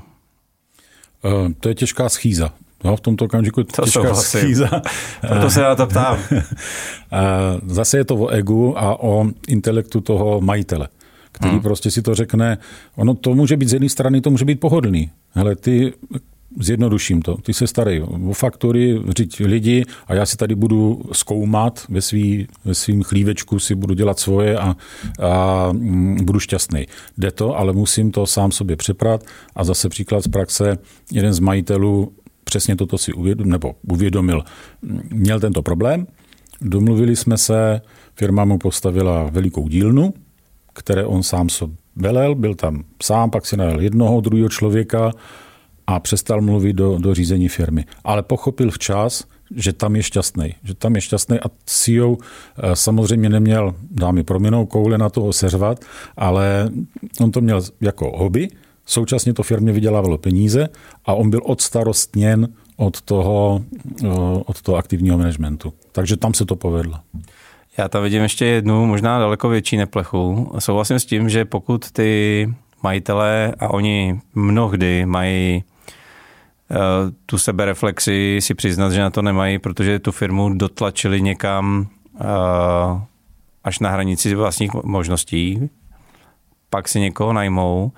[1.25, 2.51] Uh, to je těžká schýza.
[2.83, 4.69] No, v tomto okamžiku to těžká schýza.
[5.27, 6.17] Proto se na to ptám.
[7.65, 10.87] Zase je to o egu a o intelektu toho majitele,
[11.31, 11.61] který hmm.
[11.61, 12.57] prostě si to řekne,
[12.95, 15.11] ono to může být z jedné strany, to může být pohodlný.
[15.31, 15.93] Hele, ty
[16.59, 17.37] zjednoduším to.
[17.37, 22.47] Ty se starej o faktory, říct lidi a já si tady budu zkoumat ve, svý,
[22.65, 24.75] ve svým chlívečku, si budu dělat svoje a,
[25.19, 26.87] a mm, budu šťastný.
[27.17, 29.23] Jde to, ale musím to sám sobě přeprat
[29.55, 30.77] a zase příklad z praxe,
[31.11, 32.13] jeden z majitelů
[32.43, 34.43] přesně toto si uvědomil, nebo uvědomil,
[35.11, 36.07] měl tento problém,
[36.61, 37.81] domluvili jsme se,
[38.15, 40.13] firma mu postavila velikou dílnu,
[40.73, 41.47] které on sám
[41.95, 45.11] velel, byl tam sám, pak si najel jednoho, druhého člověka
[45.87, 47.85] a přestal mluvit do, do řízení firmy.
[48.03, 49.23] Ale pochopil včas,
[49.55, 50.55] že tam je šťastný.
[50.63, 55.85] Že tam je šťastný a CEO eh, samozřejmě neměl, dámy prominou, koule na toho seřvat,
[56.17, 56.69] ale
[57.21, 58.49] on to měl jako hobby,
[58.85, 60.69] současně to firmě vydělávalo peníze
[61.05, 63.61] a on byl odstarostněn od toho,
[64.03, 64.07] eh,
[64.45, 65.73] od toho aktivního managementu.
[65.91, 66.99] Takže tam se to povedlo.
[67.77, 70.51] Já tam vidím ještě jednu, možná daleko větší neplechu.
[70.59, 72.49] Souhlasím s tím, že pokud ty
[72.83, 75.63] majitelé, a oni mnohdy mají
[77.25, 81.87] tu sebereflexi si přiznat, že na to nemají, protože tu firmu dotlačili někam
[82.21, 82.25] eh,
[83.63, 85.69] až na hranici vlastních možností,
[86.69, 87.91] pak si někoho najmou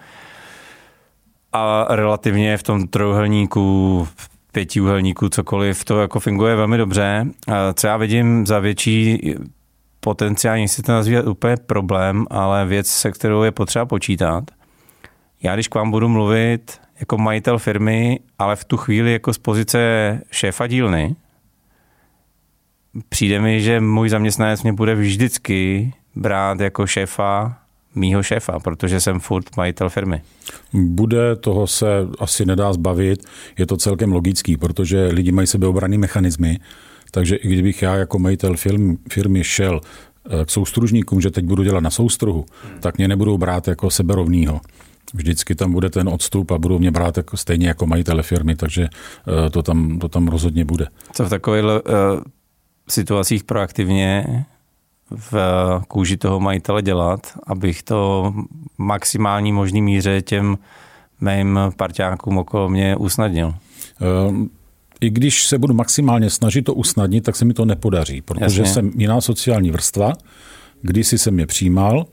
[1.53, 4.07] a relativně v tom trojuhelníku,
[4.51, 7.25] pětiúhelníku, cokoliv, to jako funguje velmi dobře.
[7.73, 9.35] Co já vidím za větší
[9.99, 14.43] potenciální, si to nazývat úplně problém, ale věc, se kterou je potřeba počítat.
[15.43, 19.37] Já když k vám budu mluvit jako majitel firmy, ale v tu chvíli jako z
[19.37, 19.79] pozice
[20.31, 21.15] šéfa dílny,
[23.09, 27.57] přijde mi, že můj zaměstnanec mě bude vždycky brát jako šéfa
[27.95, 30.21] mýho šéfa, protože jsem furt majitel firmy.
[30.73, 31.87] Bude, toho se
[32.19, 33.25] asi nedá zbavit,
[33.57, 36.59] je to celkem logický, protože lidi mají sebeobraný mechanismy,
[37.11, 41.63] takže i kdybych já jako majitel firmy, firmy šel eh, k soustružníkům, že teď budu
[41.63, 42.79] dělat na soustruhu, hmm.
[42.79, 44.61] tak mě nebudou brát jako seberovnýho
[45.13, 48.89] vždycky tam bude ten odstup a budou mě brát jako, stejně jako majitele firmy, takže
[49.27, 50.87] uh, to tam, to tam rozhodně bude.
[51.13, 51.71] Co v takových uh,
[52.89, 54.45] situacích proaktivně
[55.31, 55.33] v
[55.87, 58.33] kůži toho majitele dělat, abych to
[58.77, 60.57] maximální možný míře těm
[61.21, 63.53] mým parťákům okolo mě usnadnil?
[65.01, 68.73] I když se budu maximálně snažit to usnadnit, tak se mi to nepodaří, protože Jasně.
[68.73, 70.13] jsem jiná sociální vrstva,
[70.81, 72.05] když si jsem je přijímal,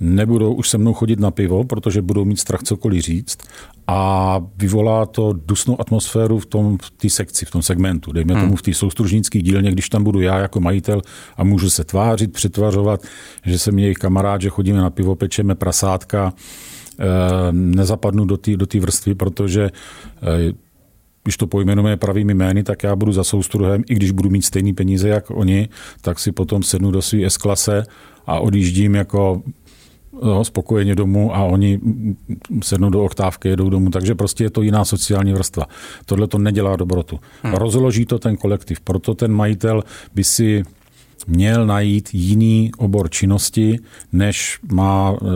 [0.00, 3.38] nebudou už se mnou chodit na pivo, protože budou mít strach cokoliv říct
[3.86, 8.12] a vyvolá to dusnou atmosféru v tom v té sekci, v tom segmentu.
[8.12, 8.42] Dejme hmm.
[8.42, 11.02] tomu v té soustružnické dílně, když tam budu já jako majitel
[11.36, 13.02] a můžu se tvářit, přetvařovat,
[13.44, 16.32] že jsem jejich kamarád, že chodíme na pivo, pečeme prasátka,
[16.98, 17.04] eh,
[17.52, 19.70] nezapadnu do té do vrstvy, protože
[20.22, 20.52] eh,
[21.24, 24.72] když to pojmenujeme pravými jmény, tak já budu za soustruhem, i když budu mít stejný
[24.72, 25.68] peníze jak oni,
[26.00, 27.86] tak si potom sednu do své S-klase
[28.26, 29.42] a odjíždím jako
[30.22, 31.80] no, spokojeně domů a oni
[32.62, 35.66] sednou do oktávky, jedou domů, takže prostě je to jiná sociální vrstva.
[36.06, 37.20] Tohle to nedělá dobrotu.
[37.42, 37.54] Hmm.
[37.54, 39.82] Rozloží to ten kolektiv, proto ten majitel
[40.14, 40.62] by si
[41.26, 43.78] měl najít jiný obor činnosti,
[44.12, 45.26] než má, eh,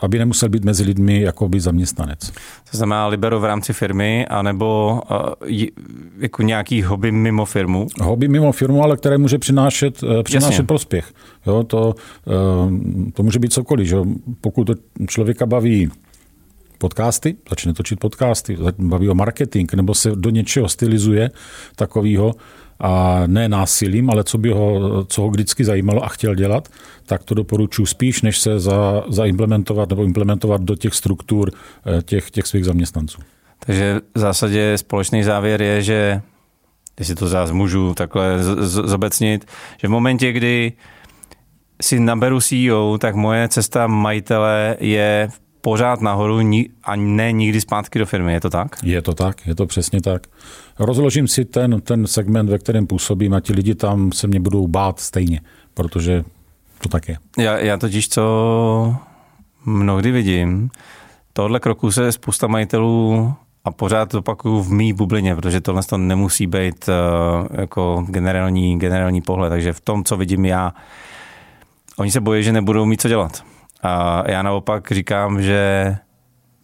[0.00, 2.30] aby nemusel být mezi lidmi jako by zaměstnanec.
[2.70, 5.00] To znamená libero v rámci firmy, anebo
[5.46, 5.66] eh,
[6.18, 7.86] jako nějaký hobby mimo firmu?
[8.00, 11.12] Hobby mimo firmu, ale které může přinášet, eh, přinášet prospěch.
[11.46, 11.94] Jo, to,
[13.12, 13.88] to může být cokoliv.
[13.88, 13.96] Že?
[14.40, 14.74] Pokud to
[15.06, 15.90] člověka baví
[16.82, 21.30] podcasty, začne točit podcasty, baví o marketing, nebo se do něčeho stylizuje
[21.76, 22.34] takového,
[22.82, 26.68] a ne násilím, ale co by ho, co ho vždycky zajímalo a chtěl dělat,
[27.06, 32.30] tak to doporučuji spíš, než se za, zaimplementovat nebo implementovat do těch struktur eh, těch,
[32.30, 33.20] těch svých zaměstnanců.
[33.58, 36.22] Takže v zásadě společný závěr je, že
[36.98, 39.46] jestli to zás můžu takhle zobecnit,
[39.78, 40.72] že v momentě, kdy
[41.82, 45.28] si naberu CEO, tak moje cesta majitele je
[45.60, 46.40] pořád nahoru
[46.84, 48.76] a ne nikdy zpátky do firmy, je to tak?
[48.82, 50.26] Je to tak, je to přesně tak.
[50.84, 54.66] Rozložím si ten, ten segment, ve kterém působím a ti lidi tam se mě budou
[54.66, 55.40] bát stejně,
[55.74, 56.24] protože
[56.82, 57.16] to tak je.
[57.38, 58.96] Já, já totiž, co
[59.64, 60.70] mnohdy vidím,
[61.32, 66.46] tohle kroku se spousta majitelů a pořád opakuju v mý bublině, protože tohle to nemusí
[66.46, 69.50] být uh, jako generální, generální pohled.
[69.50, 70.74] Takže v tom, co vidím já,
[71.96, 73.44] oni se bojí, že nebudou mít co dělat.
[73.82, 75.96] A já naopak říkám, že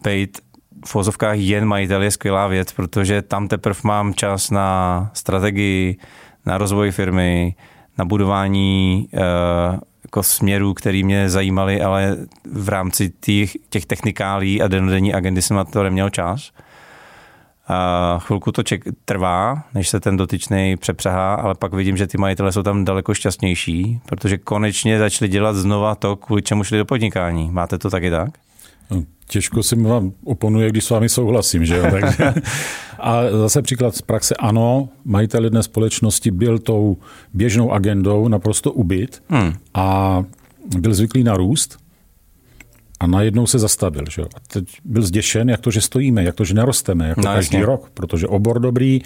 [0.03, 0.39] být
[0.87, 5.99] v vozovkách jen majitel je skvělá věc, protože tam teprve mám čas na strategii,
[6.47, 7.55] na rozvoj firmy,
[7.99, 9.21] na budování uh,
[10.05, 12.17] jako směrů, který mě zajímaly, ale
[12.53, 16.51] v rámci těch, těch technikálí a denodenní agendy jsem na to neměl čas.
[17.69, 22.19] A chvilku to ček, trvá, než se ten dotyčný přepřehá, ale pak vidím, že ty
[22.19, 26.85] majitele jsou tam daleko šťastnější, protože konečně začali dělat znova to, kvůli čemu šli do
[26.85, 27.51] podnikání.
[27.51, 28.31] Máte to taky tak?
[28.91, 31.65] No, těžko si vám oponuje, když s vámi souhlasím.
[31.65, 31.85] Že jo?
[31.91, 32.35] Takže,
[32.99, 36.97] a zase příklad z praxe, ano, majitel jedné společnosti byl tou
[37.35, 39.53] běžnou agendou naprosto ubyt hmm.
[39.75, 40.25] a
[40.79, 41.79] byl zvyklý na růst,
[43.01, 44.05] a najednou se zastavil.
[44.11, 44.23] Že?
[44.23, 47.57] A teď byl zděšen, jak to, že stojíme, jak to, že nerosteme, jako no, každý
[47.57, 47.67] jasně.
[47.67, 49.03] rok, protože obor dobrý,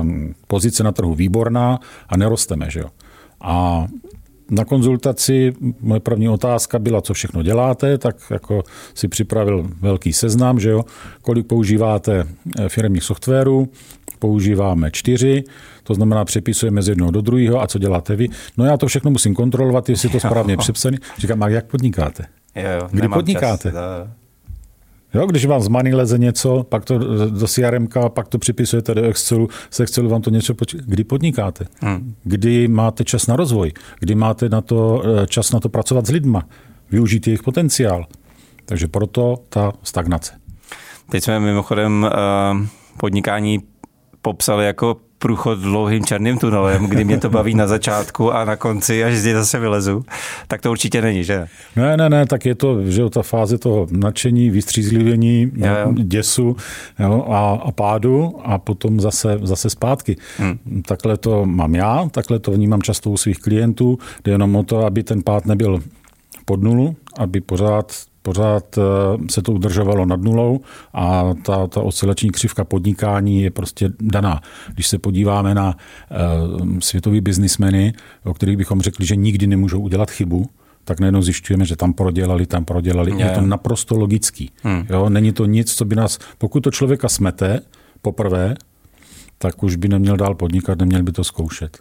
[0.00, 2.70] um, pozice na trhu výborná a nerosteme.
[2.70, 2.82] Že?
[3.40, 3.86] A
[4.52, 8.62] na konzultaci moje první otázka byla, co všechno děláte, tak jako
[8.94, 10.84] si připravil velký seznam, že jo,
[11.22, 12.24] kolik používáte
[12.58, 13.68] eh, firmních softwarů,
[14.18, 15.44] používáme čtyři,
[15.82, 18.28] to znamená přepisujeme z jednoho do druhého a co děláte vy.
[18.56, 20.96] No já to všechno musím kontrolovat, jestli je to správně přepsané.
[21.18, 22.24] Říkám, a jak podnikáte?
[22.56, 23.72] Jo, jo, Kdy podnikáte?
[23.72, 24.21] Čas,
[25.14, 26.98] Jo, když vám z Money leze něco, pak to
[27.30, 31.64] do CRM, pak to připisujete do Excelu, z Excelu vám to něco poč- Kdy podnikáte?
[31.80, 32.14] Hmm.
[32.24, 33.72] Kdy máte čas na rozvoj?
[34.00, 36.42] Kdy máte na to, eh, čas na to pracovat s lidma?
[36.90, 38.06] Využít jejich potenciál?
[38.64, 40.32] Takže proto ta stagnace.
[41.10, 43.58] Teď jsme mimochodem uh, podnikání
[44.22, 49.04] popsali jako průchod dlouhým černým tunelem, kdy mě to baví na začátku a na konci,
[49.04, 50.04] až zde zase vylezu,
[50.48, 51.46] tak to určitě není, že?
[51.76, 55.92] Ne, ne, ne, tak je to, že ta fáze toho nadšení, vystřízlivění, jo, jo.
[55.92, 56.56] děsu
[56.98, 60.16] jo, a, a pádu a potom zase, zase zpátky.
[60.38, 60.82] Hmm.
[60.86, 64.86] Takhle to mám já, takhle to vnímám často u svých klientů, jde jenom o to,
[64.86, 65.82] aby ten pád nebyl
[66.44, 68.82] pod nulu, aby pořád pořád eh,
[69.30, 70.60] se to udržovalo nad nulou
[70.94, 74.40] a ta, ta oscilační křivka podnikání je prostě daná.
[74.74, 75.76] Když se podíváme na
[76.56, 77.92] uh, světový biznismeny,
[78.24, 80.46] o kterých bychom řekli, že nikdy nemůžou udělat chybu,
[80.84, 83.10] tak najednou zjišťujeme, že tam prodělali, tam prodělali.
[83.10, 84.50] Je, je to naprosto logický.
[84.62, 84.86] Hmm.
[84.90, 85.08] Jo?
[85.08, 87.60] Není to nic, co by nás, pokud to člověka smete
[88.02, 88.54] poprvé,
[89.38, 91.78] tak už by neměl dál podnikat, neměl by to zkoušet.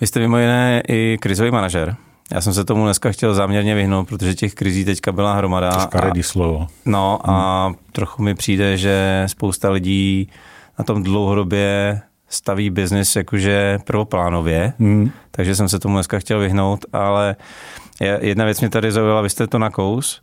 [0.00, 1.96] Vy jste mimo jiné i krizový manažer.
[2.32, 5.70] Já jsem se tomu dneska chtěl záměrně vyhnout, protože těch krizí teďka byla hromada.
[6.20, 6.66] a, slovo.
[6.84, 7.76] No a hmm.
[7.92, 10.30] trochu mi přijde, že spousta lidí
[10.78, 15.10] na tom dlouhodobě staví biznis jakože prvoplánově, hmm.
[15.30, 17.36] takže jsem se tomu dneska chtěl vyhnout, ale
[18.20, 20.22] jedna věc mě tady zaujala, vy jste to na kous.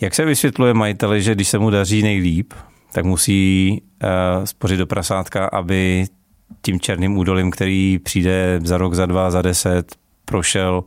[0.00, 2.52] Jak se vysvětluje majiteli, že když se mu daří nejlíp,
[2.92, 6.06] tak musí uh, spořit do prasátka, aby
[6.62, 10.84] tím černým údolím, který přijde za rok, za dva, za deset, prošel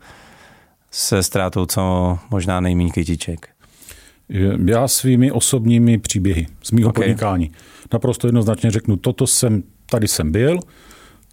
[0.91, 3.49] se ztrátou co možná nejméně kytiček?
[4.65, 7.03] Já svými osobními příběhy z mýho okay.
[7.03, 7.51] podnikání
[7.93, 10.59] naprosto jednoznačně řeknu, toto jsem, tady jsem byl,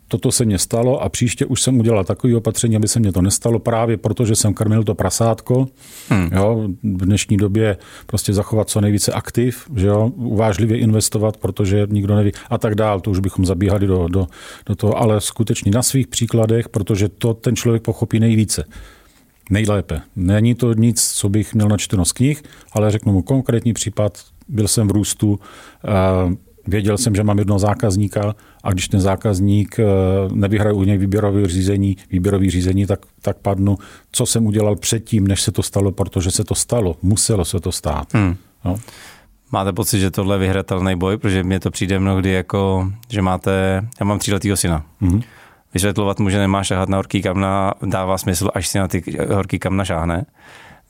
[0.08, 3.22] toto se mně stalo a příště už jsem udělal takové opatření, aby se mně to
[3.22, 5.66] nestalo, právě protože jsem krmil to prasátko.
[6.08, 6.28] Hmm.
[6.32, 7.76] Jo, v dnešní době
[8.06, 13.00] prostě zachovat co nejvíce aktiv, že jo, uvážlivě investovat, protože nikdo neví a tak dál.
[13.00, 14.26] To už bychom zabíhali do, do,
[14.66, 18.64] do toho, ale skutečně na svých příkladech, protože to ten člověk pochopí nejvíce.
[19.50, 20.00] Nejlépe.
[20.16, 22.42] Není to nic, co bych měl načteno z knih,
[22.72, 24.18] ale řeknu mu konkrétní případ.
[24.48, 25.40] Byl jsem v růstu,
[26.66, 29.84] Věděl jsem, že mám jednoho zákazníka a když ten zákazník eh,
[30.32, 33.78] nevyhraje u něj výběrové řízení, výběrový řízení, tak, tak padnu.
[34.12, 36.96] Co jsem udělal předtím, než se to stalo, protože se to stalo.
[37.02, 38.14] Muselo se to stát.
[38.14, 38.36] Hmm.
[38.64, 38.76] No.
[39.52, 41.16] Máte pocit, že tohle je vyhratelný boj?
[41.16, 44.86] Protože mně to přijde mnohdy jako, že máte, já mám tříletýho syna.
[45.00, 45.22] Hmm.
[45.76, 49.58] Vysvětlovat mu, že nemá šahat na horký kamna, dává smysl, až si na ty horký
[49.58, 50.26] kamna šáhne.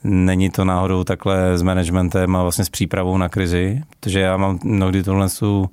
[0.04, 4.58] Není to náhodou takhle s managementem a vlastně s přípravou na krizi, protože já mám
[4.64, 5.70] mnohdy tuhle, tu,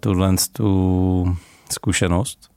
[0.00, 1.36] tuhle tu
[1.72, 2.50] zkušenost.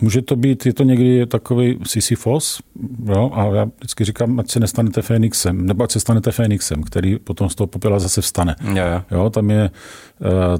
[0.00, 2.60] Může to být, je to někdy takový Sisyphos,
[3.04, 7.18] jo, a já vždycky říkám, ať se nestanete Fénixem, nebo ať se stanete Fénixem, který
[7.18, 8.56] potom z toho popela zase vstane.
[8.74, 9.30] Jo, jo.
[9.30, 9.70] tam, je,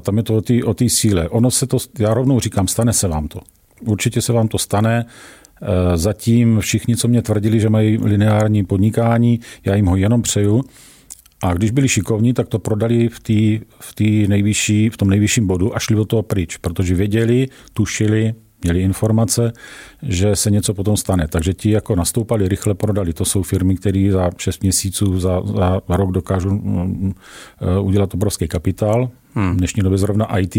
[0.01, 1.29] tam je to o té síle.
[1.29, 3.39] Ono se to, já rovnou říkám, stane se vám to.
[3.81, 5.05] Určitě se vám to stane,
[5.61, 10.63] Eh, zatím všichni, co mě tvrdili, že mají lineární podnikání, já jim ho jenom přeju.
[11.43, 15.47] A když byli šikovní, tak to prodali v, tý, v, tý nejvyšší, v tom nejvyšším
[15.47, 18.33] bodu a šli do toho pryč, protože věděli, tušili,
[18.63, 19.53] měli informace,
[20.03, 21.27] že se něco potom stane.
[21.27, 23.13] Takže ti jako nastoupali, rychle prodali.
[23.13, 27.15] To jsou firmy, které za 6 měsíců, za, za rok dokážou um,
[27.81, 29.09] udělat obrovský kapitál.
[29.33, 29.53] Hmm.
[29.53, 30.55] V dnešní době zrovna IT.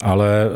[0.00, 0.50] Ale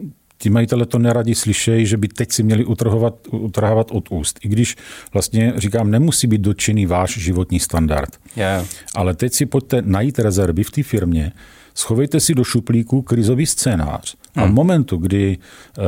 [0.00, 4.38] uh, ti majitele to neradi slyšejí, že by teď si měli utrhovat, utrhávat od úst.
[4.44, 4.76] I když
[5.12, 8.16] vlastně říkám, nemusí být dotčený váš životní standard.
[8.36, 8.66] Yeah.
[8.94, 11.32] Ale teď si pojďte najít rezervy v té firmě,
[11.74, 14.16] schovejte si do šuplíku krizový scénář.
[14.36, 14.44] Hmm.
[14.44, 15.38] A v momentu, kdy
[15.78, 15.84] uh,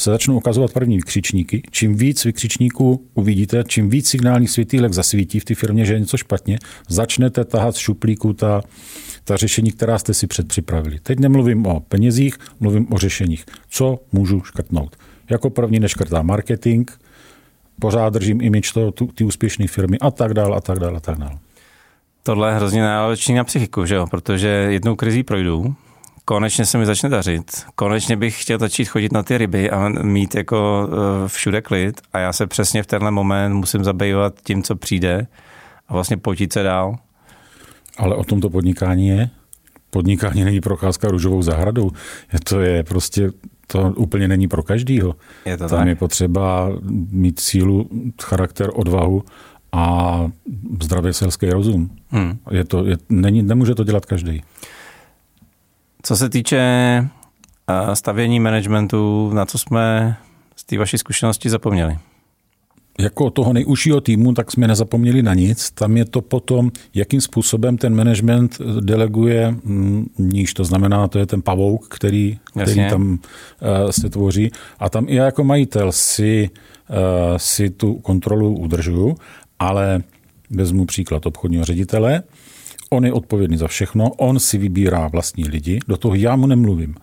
[0.00, 5.44] se začnou ukazovat první vykřičníky, čím víc vykřičníků uvidíte, čím víc signálních světýlek zasvítí v
[5.44, 8.62] té firmě, že je něco špatně, začnete tahat z šuplíku ta,
[9.24, 11.00] ta řešení, která jste si předpřipravili.
[11.02, 13.44] Teď nemluvím o penězích, mluvím o řešeních.
[13.68, 14.96] Co můžu škrtnout?
[15.30, 16.90] Jako první neškrtá marketing,
[17.80, 21.18] pořád držím imič toho, ty úspěšné firmy a tak dále, a tak dále, a tak
[21.18, 21.38] dále.
[22.22, 24.06] Tohle je hrozně náročný na psychiku, že jo?
[24.06, 25.74] protože jednou krizí projdu,
[26.24, 30.34] konečně se mi začne dařit, konečně bych chtěl začít chodit na ty ryby a mít
[30.34, 30.88] jako
[31.24, 35.26] eh, všude klid a já se přesně v tenhle moment musím zabývat tím, co přijde
[35.88, 36.96] a vlastně potit se dál.
[37.98, 39.30] Ale o tomto podnikání je?
[39.90, 41.90] Podnikání není procházka růžovou zahradou.
[42.44, 43.30] To je prostě,
[43.66, 45.14] to úplně není pro každýho.
[45.44, 45.88] Je to Tam tak.
[45.88, 46.68] je potřeba
[47.10, 47.88] mít sílu,
[48.22, 49.22] charakter, odvahu
[49.72, 50.18] a
[50.82, 51.90] zdravý selský rozum.
[52.08, 52.38] Hmm.
[52.50, 54.42] Je to, je, není, nemůže to dělat každý.
[56.02, 60.16] Co se týče eh, stavění managementu, na co jsme
[60.56, 61.98] z té vaší zkušenosti zapomněli?
[63.00, 65.70] jako toho nejužšího týmu, tak jsme nezapomněli na nic.
[65.70, 70.54] Tam je to potom, jakým způsobem ten management deleguje mm, níž.
[70.54, 73.18] To znamená, to je ten pavouk, který, který tam uh,
[73.90, 74.50] se tvoří.
[74.78, 76.50] A tam i já jako majitel si,
[76.90, 76.96] uh,
[77.36, 79.16] si tu kontrolu udržuju,
[79.58, 80.02] ale
[80.50, 82.22] vezmu příklad obchodního ředitele.
[82.92, 86.94] On je odpovědný za všechno, on si vybírá vlastní lidi, do toho já mu nemluvím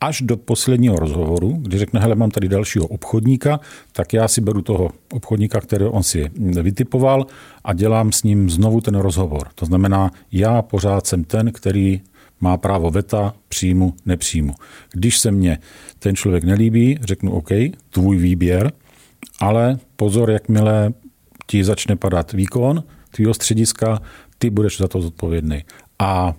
[0.00, 3.60] až do posledního rozhovoru, kdy řekne, hele, mám tady dalšího obchodníka,
[3.92, 6.30] tak já si beru toho obchodníka, který on si
[6.62, 7.26] vytipoval
[7.64, 9.48] a dělám s ním znovu ten rozhovor.
[9.54, 12.00] To znamená, já pořád jsem ten, který
[12.40, 14.54] má právo veta, přijmu, nepřijmu.
[14.92, 15.58] Když se mně
[15.98, 17.48] ten člověk nelíbí, řeknu OK,
[17.90, 18.72] tvůj výběr,
[19.40, 20.92] ale pozor, jakmile
[21.46, 24.00] ti začne padat výkon tvýho střediska,
[24.40, 25.64] ty budeš za to zodpovědný.
[25.98, 26.34] A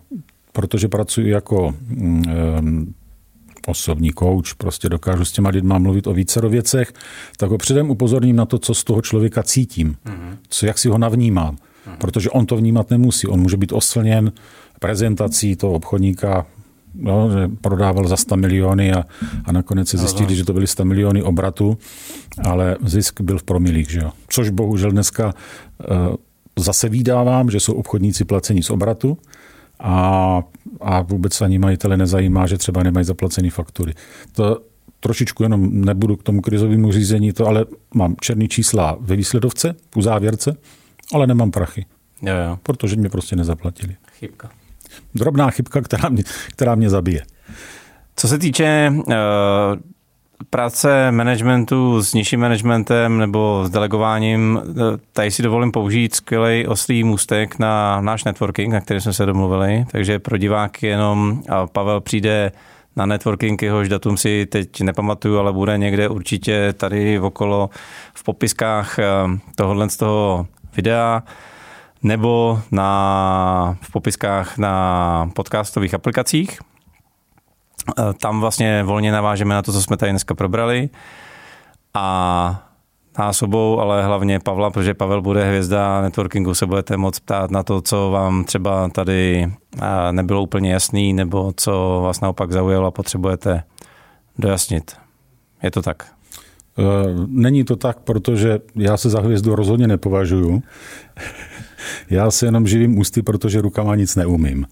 [0.54, 2.94] protože pracuji jako mm,
[3.68, 6.94] osobní coach, prostě dokážu s těma lidma mluvit o více věcech,
[7.38, 10.38] tak ho předem upozorním na to, co z toho člověka cítím, mm-hmm.
[10.50, 11.56] co, jak si ho navnímám.
[11.56, 11.98] Mm-hmm.
[11.98, 13.28] Protože on to vnímat nemusí.
[13.28, 14.32] On může být oslněn
[14.80, 16.46] prezentací toho obchodníka
[16.96, 19.06] no, že prodával za 100 miliony a,
[19.46, 21.78] a nakonec se zjistili, že to byly 100 miliony obratu,
[22.44, 23.90] ale zisk byl v promilích.
[23.90, 24.12] Že jo?
[24.28, 26.16] Což bohužel dneska uh,
[26.60, 29.18] zase vydávám, že jsou obchodníci placení z obratu
[29.80, 30.44] a,
[30.82, 33.94] a vůbec ani majitele nezajímá, že třeba nemají zaplacený faktury.
[34.32, 34.62] To
[35.00, 40.02] trošičku jenom nebudu k tomu krizovému řízení, to ale mám černý čísla ve výsledovce, u
[40.02, 40.58] závěrce,
[41.14, 41.86] ale nemám prachy.
[42.22, 42.60] Jo, jo.
[42.64, 43.96] Protože mě prostě nezaplatili.
[44.20, 44.50] Chybka.
[45.16, 47.24] Drobná chybka, která mě, která mě zabije.
[48.16, 49.04] Co se týče uh,
[50.50, 54.74] práce managementu s nižším managementem nebo s delegováním, eh,
[55.14, 59.86] tady si dovolím použít skvělý oslý můstek na náš networking, na který jsme se domluvili.
[59.92, 62.52] Takže pro diváky jenom Pavel přijde
[62.96, 67.70] na networking, jehož datum si teď nepamatuju, ale bude někde určitě tady okolo
[68.14, 69.06] v popiskách eh,
[69.56, 71.24] tohohle z toho videa
[72.04, 76.60] nebo na, v popiskách na podcastových aplikacích.
[77.90, 80.90] Eh, tam vlastně volně navážeme na to, co jsme tady dneska probrali.
[81.94, 82.68] A
[83.20, 87.64] nás obou, ale hlavně Pavla, protože Pavel bude hvězda networkingu, se budete moc ptát na
[87.64, 89.52] to, co vám třeba tady
[89.82, 93.64] eh, nebylo úplně jasný, nebo co vás naopak zaujalo a potřebujete
[94.38, 94.98] dojasnit.
[95.64, 96.08] Je to tak?
[96.80, 96.84] Eh,
[97.28, 100.64] není to tak, protože já se za hvězdu rozhodně nepovažuju.
[102.10, 104.68] Já se jenom živím ústy, protože rukama nic neumím.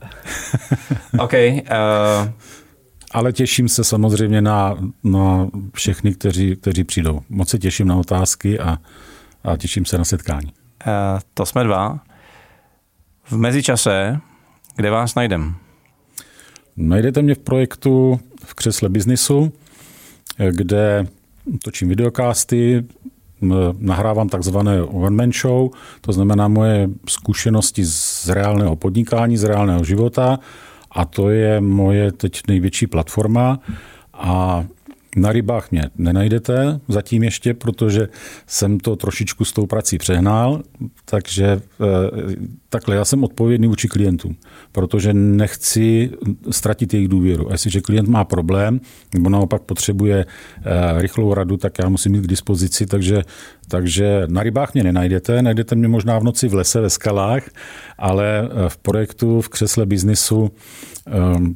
[1.20, 1.34] OK.
[1.34, 2.32] Uh...
[3.12, 7.20] Ale těším se samozřejmě na, na všechny, kteří, kteří přijdou.
[7.30, 8.78] Moc se těším na otázky a,
[9.44, 10.54] a těším se na setkání.
[10.88, 10.94] Uh,
[11.34, 12.00] to jsme dva.
[13.24, 14.20] V mezičase,
[14.76, 15.56] kde vás najdem?
[16.78, 19.54] Najdete mě v projektu v křesle biznisu,
[20.52, 21.08] kde
[21.64, 22.86] točím videokásty,
[23.78, 25.70] nahrávám takzvané one-man show,
[26.02, 30.40] to znamená moje zkušenosti z reálného podnikání, z reálného života
[30.92, 33.60] a to je moje teď největší platforma
[34.14, 34.66] a
[35.16, 38.08] na rybách mě nenajdete zatím ještě, protože
[38.48, 40.62] jsem to trošičku s tou prací přehnal,
[41.06, 42.36] takže eh,
[42.70, 44.36] takhle, já jsem odpovědný vůči klientům,
[44.72, 46.12] protože nechci
[46.52, 47.50] ztratit jejich důvěru.
[47.50, 48.82] A jestliže klient má problém,
[49.14, 53.22] nebo naopak potřebuje eh, rychlou radu, tak já musím mít k dispozici, takže,
[53.68, 57.50] takže na rybách mě nenajdete, najdete mě možná v noci v lese, ve skalách,
[57.98, 60.52] ale eh, v projektu, v křesle biznisu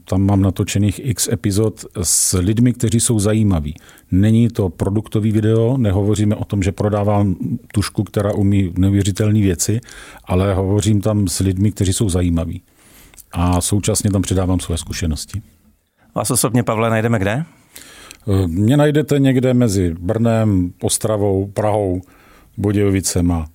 [0.05, 3.42] tam mám natočených x epizod s lidmi, kteří jsou zajímaví.
[4.11, 7.35] Není to produktový video, nehovoříme o tom, že prodávám
[7.73, 9.79] tušku, která umí neuvěřitelné věci,
[10.25, 12.61] ale hovořím tam s lidmi, kteří jsou zajímaví.
[13.31, 15.41] A současně tam předávám své zkušenosti.
[16.15, 17.31] Vás osobně, Pavle, najdeme kde?
[18.27, 22.01] Ehm, mě najdete někde mezi Brnem, Ostravou, Prahou,
[22.57, 23.45] Budějovicema,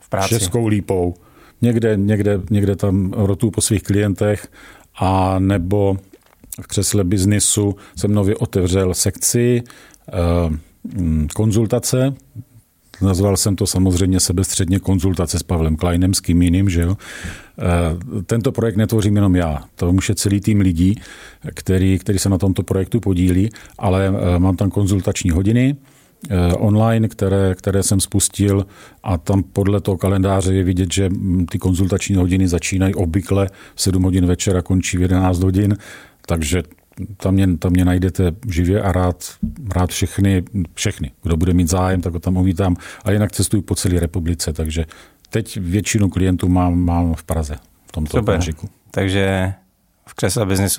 [0.00, 0.28] v práci.
[0.28, 1.14] Českou lípou.
[1.62, 4.48] Někde, někde, někde tam rotu po svých klientech
[4.98, 5.96] a nebo
[6.62, 9.62] v křesle biznisu jsem nově otevřel sekci
[10.08, 10.12] eh,
[11.00, 12.14] mm, konzultace.
[13.02, 16.96] Nazval jsem to samozřejmě sebestředně konzultace s Pavlem Kleinem, s kým jiným, že jo.
[17.58, 20.94] Eh, tento projekt netvořím jenom já, to už je celý tým lidí,
[21.54, 25.76] který, který se na tomto projektu podílí, ale eh, mám tam konzultační hodiny,
[26.58, 28.66] online, které, které jsem spustil
[29.02, 33.82] a tam podle toho kalendáře je vidět, že mm, ty konzultační hodiny začínají obvykle v
[33.82, 35.76] 7 hodin večer a končí v 11 hodin,
[36.26, 36.62] takže
[37.16, 39.24] tam mě, tam mě najdete živě a rád,
[39.74, 40.42] rád všechny,
[40.74, 41.10] všechny.
[41.22, 42.76] Kdo bude mít zájem, tak ho tam uvítám.
[43.04, 44.84] A jinak cestuji po celé republice, takže
[45.30, 48.34] teď většinu klientů mám, mám v Praze v tomto Super.
[48.34, 48.68] okamžiku.
[48.90, 49.54] Takže
[50.06, 50.14] v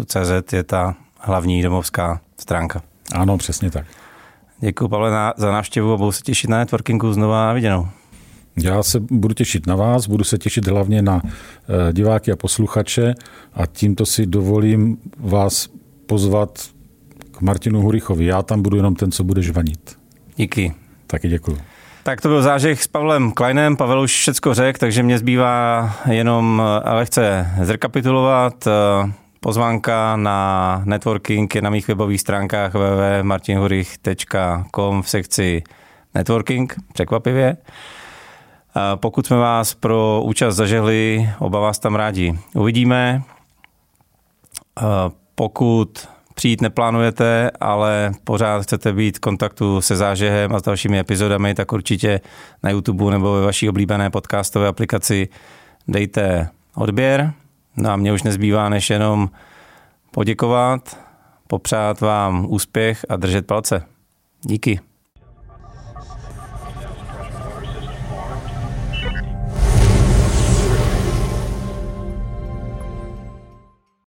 [0.06, 2.82] CZ je ta hlavní domovská stránka.
[3.14, 3.86] Ano, přesně tak.
[4.60, 7.88] Děkuji, Pavle, za návštěvu a budu se těšit na networkingu znova na viděnou.
[8.58, 13.14] Já se budu těšit na vás, budu se těšit hlavně na eh, diváky a posluchače
[13.54, 15.70] a tímto si dovolím vás
[16.06, 16.60] pozvat
[17.32, 18.26] k Martinu Hurichovi.
[18.26, 19.98] Já tam budu jenom ten, co bude žvanit.
[20.36, 20.74] Díky.
[21.08, 21.58] Taky děkuji.
[22.04, 23.78] Tak to byl zážeh s Pavlem Kleinem.
[23.78, 28.68] Pavel už všechno řekl, takže mě zbývá jenom eh, lehce zrekapitulovat.
[28.68, 28.72] Eh,
[29.44, 35.64] Pozvánka na networking je na mých webových stránkách www.martinhurich.com v sekci
[36.16, 37.58] networking, překvapivě.
[38.96, 43.24] Pokud jsme vás pro účast zažehli, oba vás tam rádi uvidíme.
[45.36, 51.54] Pokud přijít neplánujete, ale pořád chcete být v kontaktu se zážehem a s dalšími epizodami,
[51.54, 52.22] tak určitě
[52.64, 55.30] na YouTube nebo ve vaší oblíbené podcastové aplikaci
[55.88, 57.34] dejte odběr.
[57.78, 59.30] No a mě už nezbývá, než jenom
[60.12, 60.98] poděkovat,
[61.48, 63.84] popřát vám úspěch a držet palce.
[64.42, 64.91] Díky.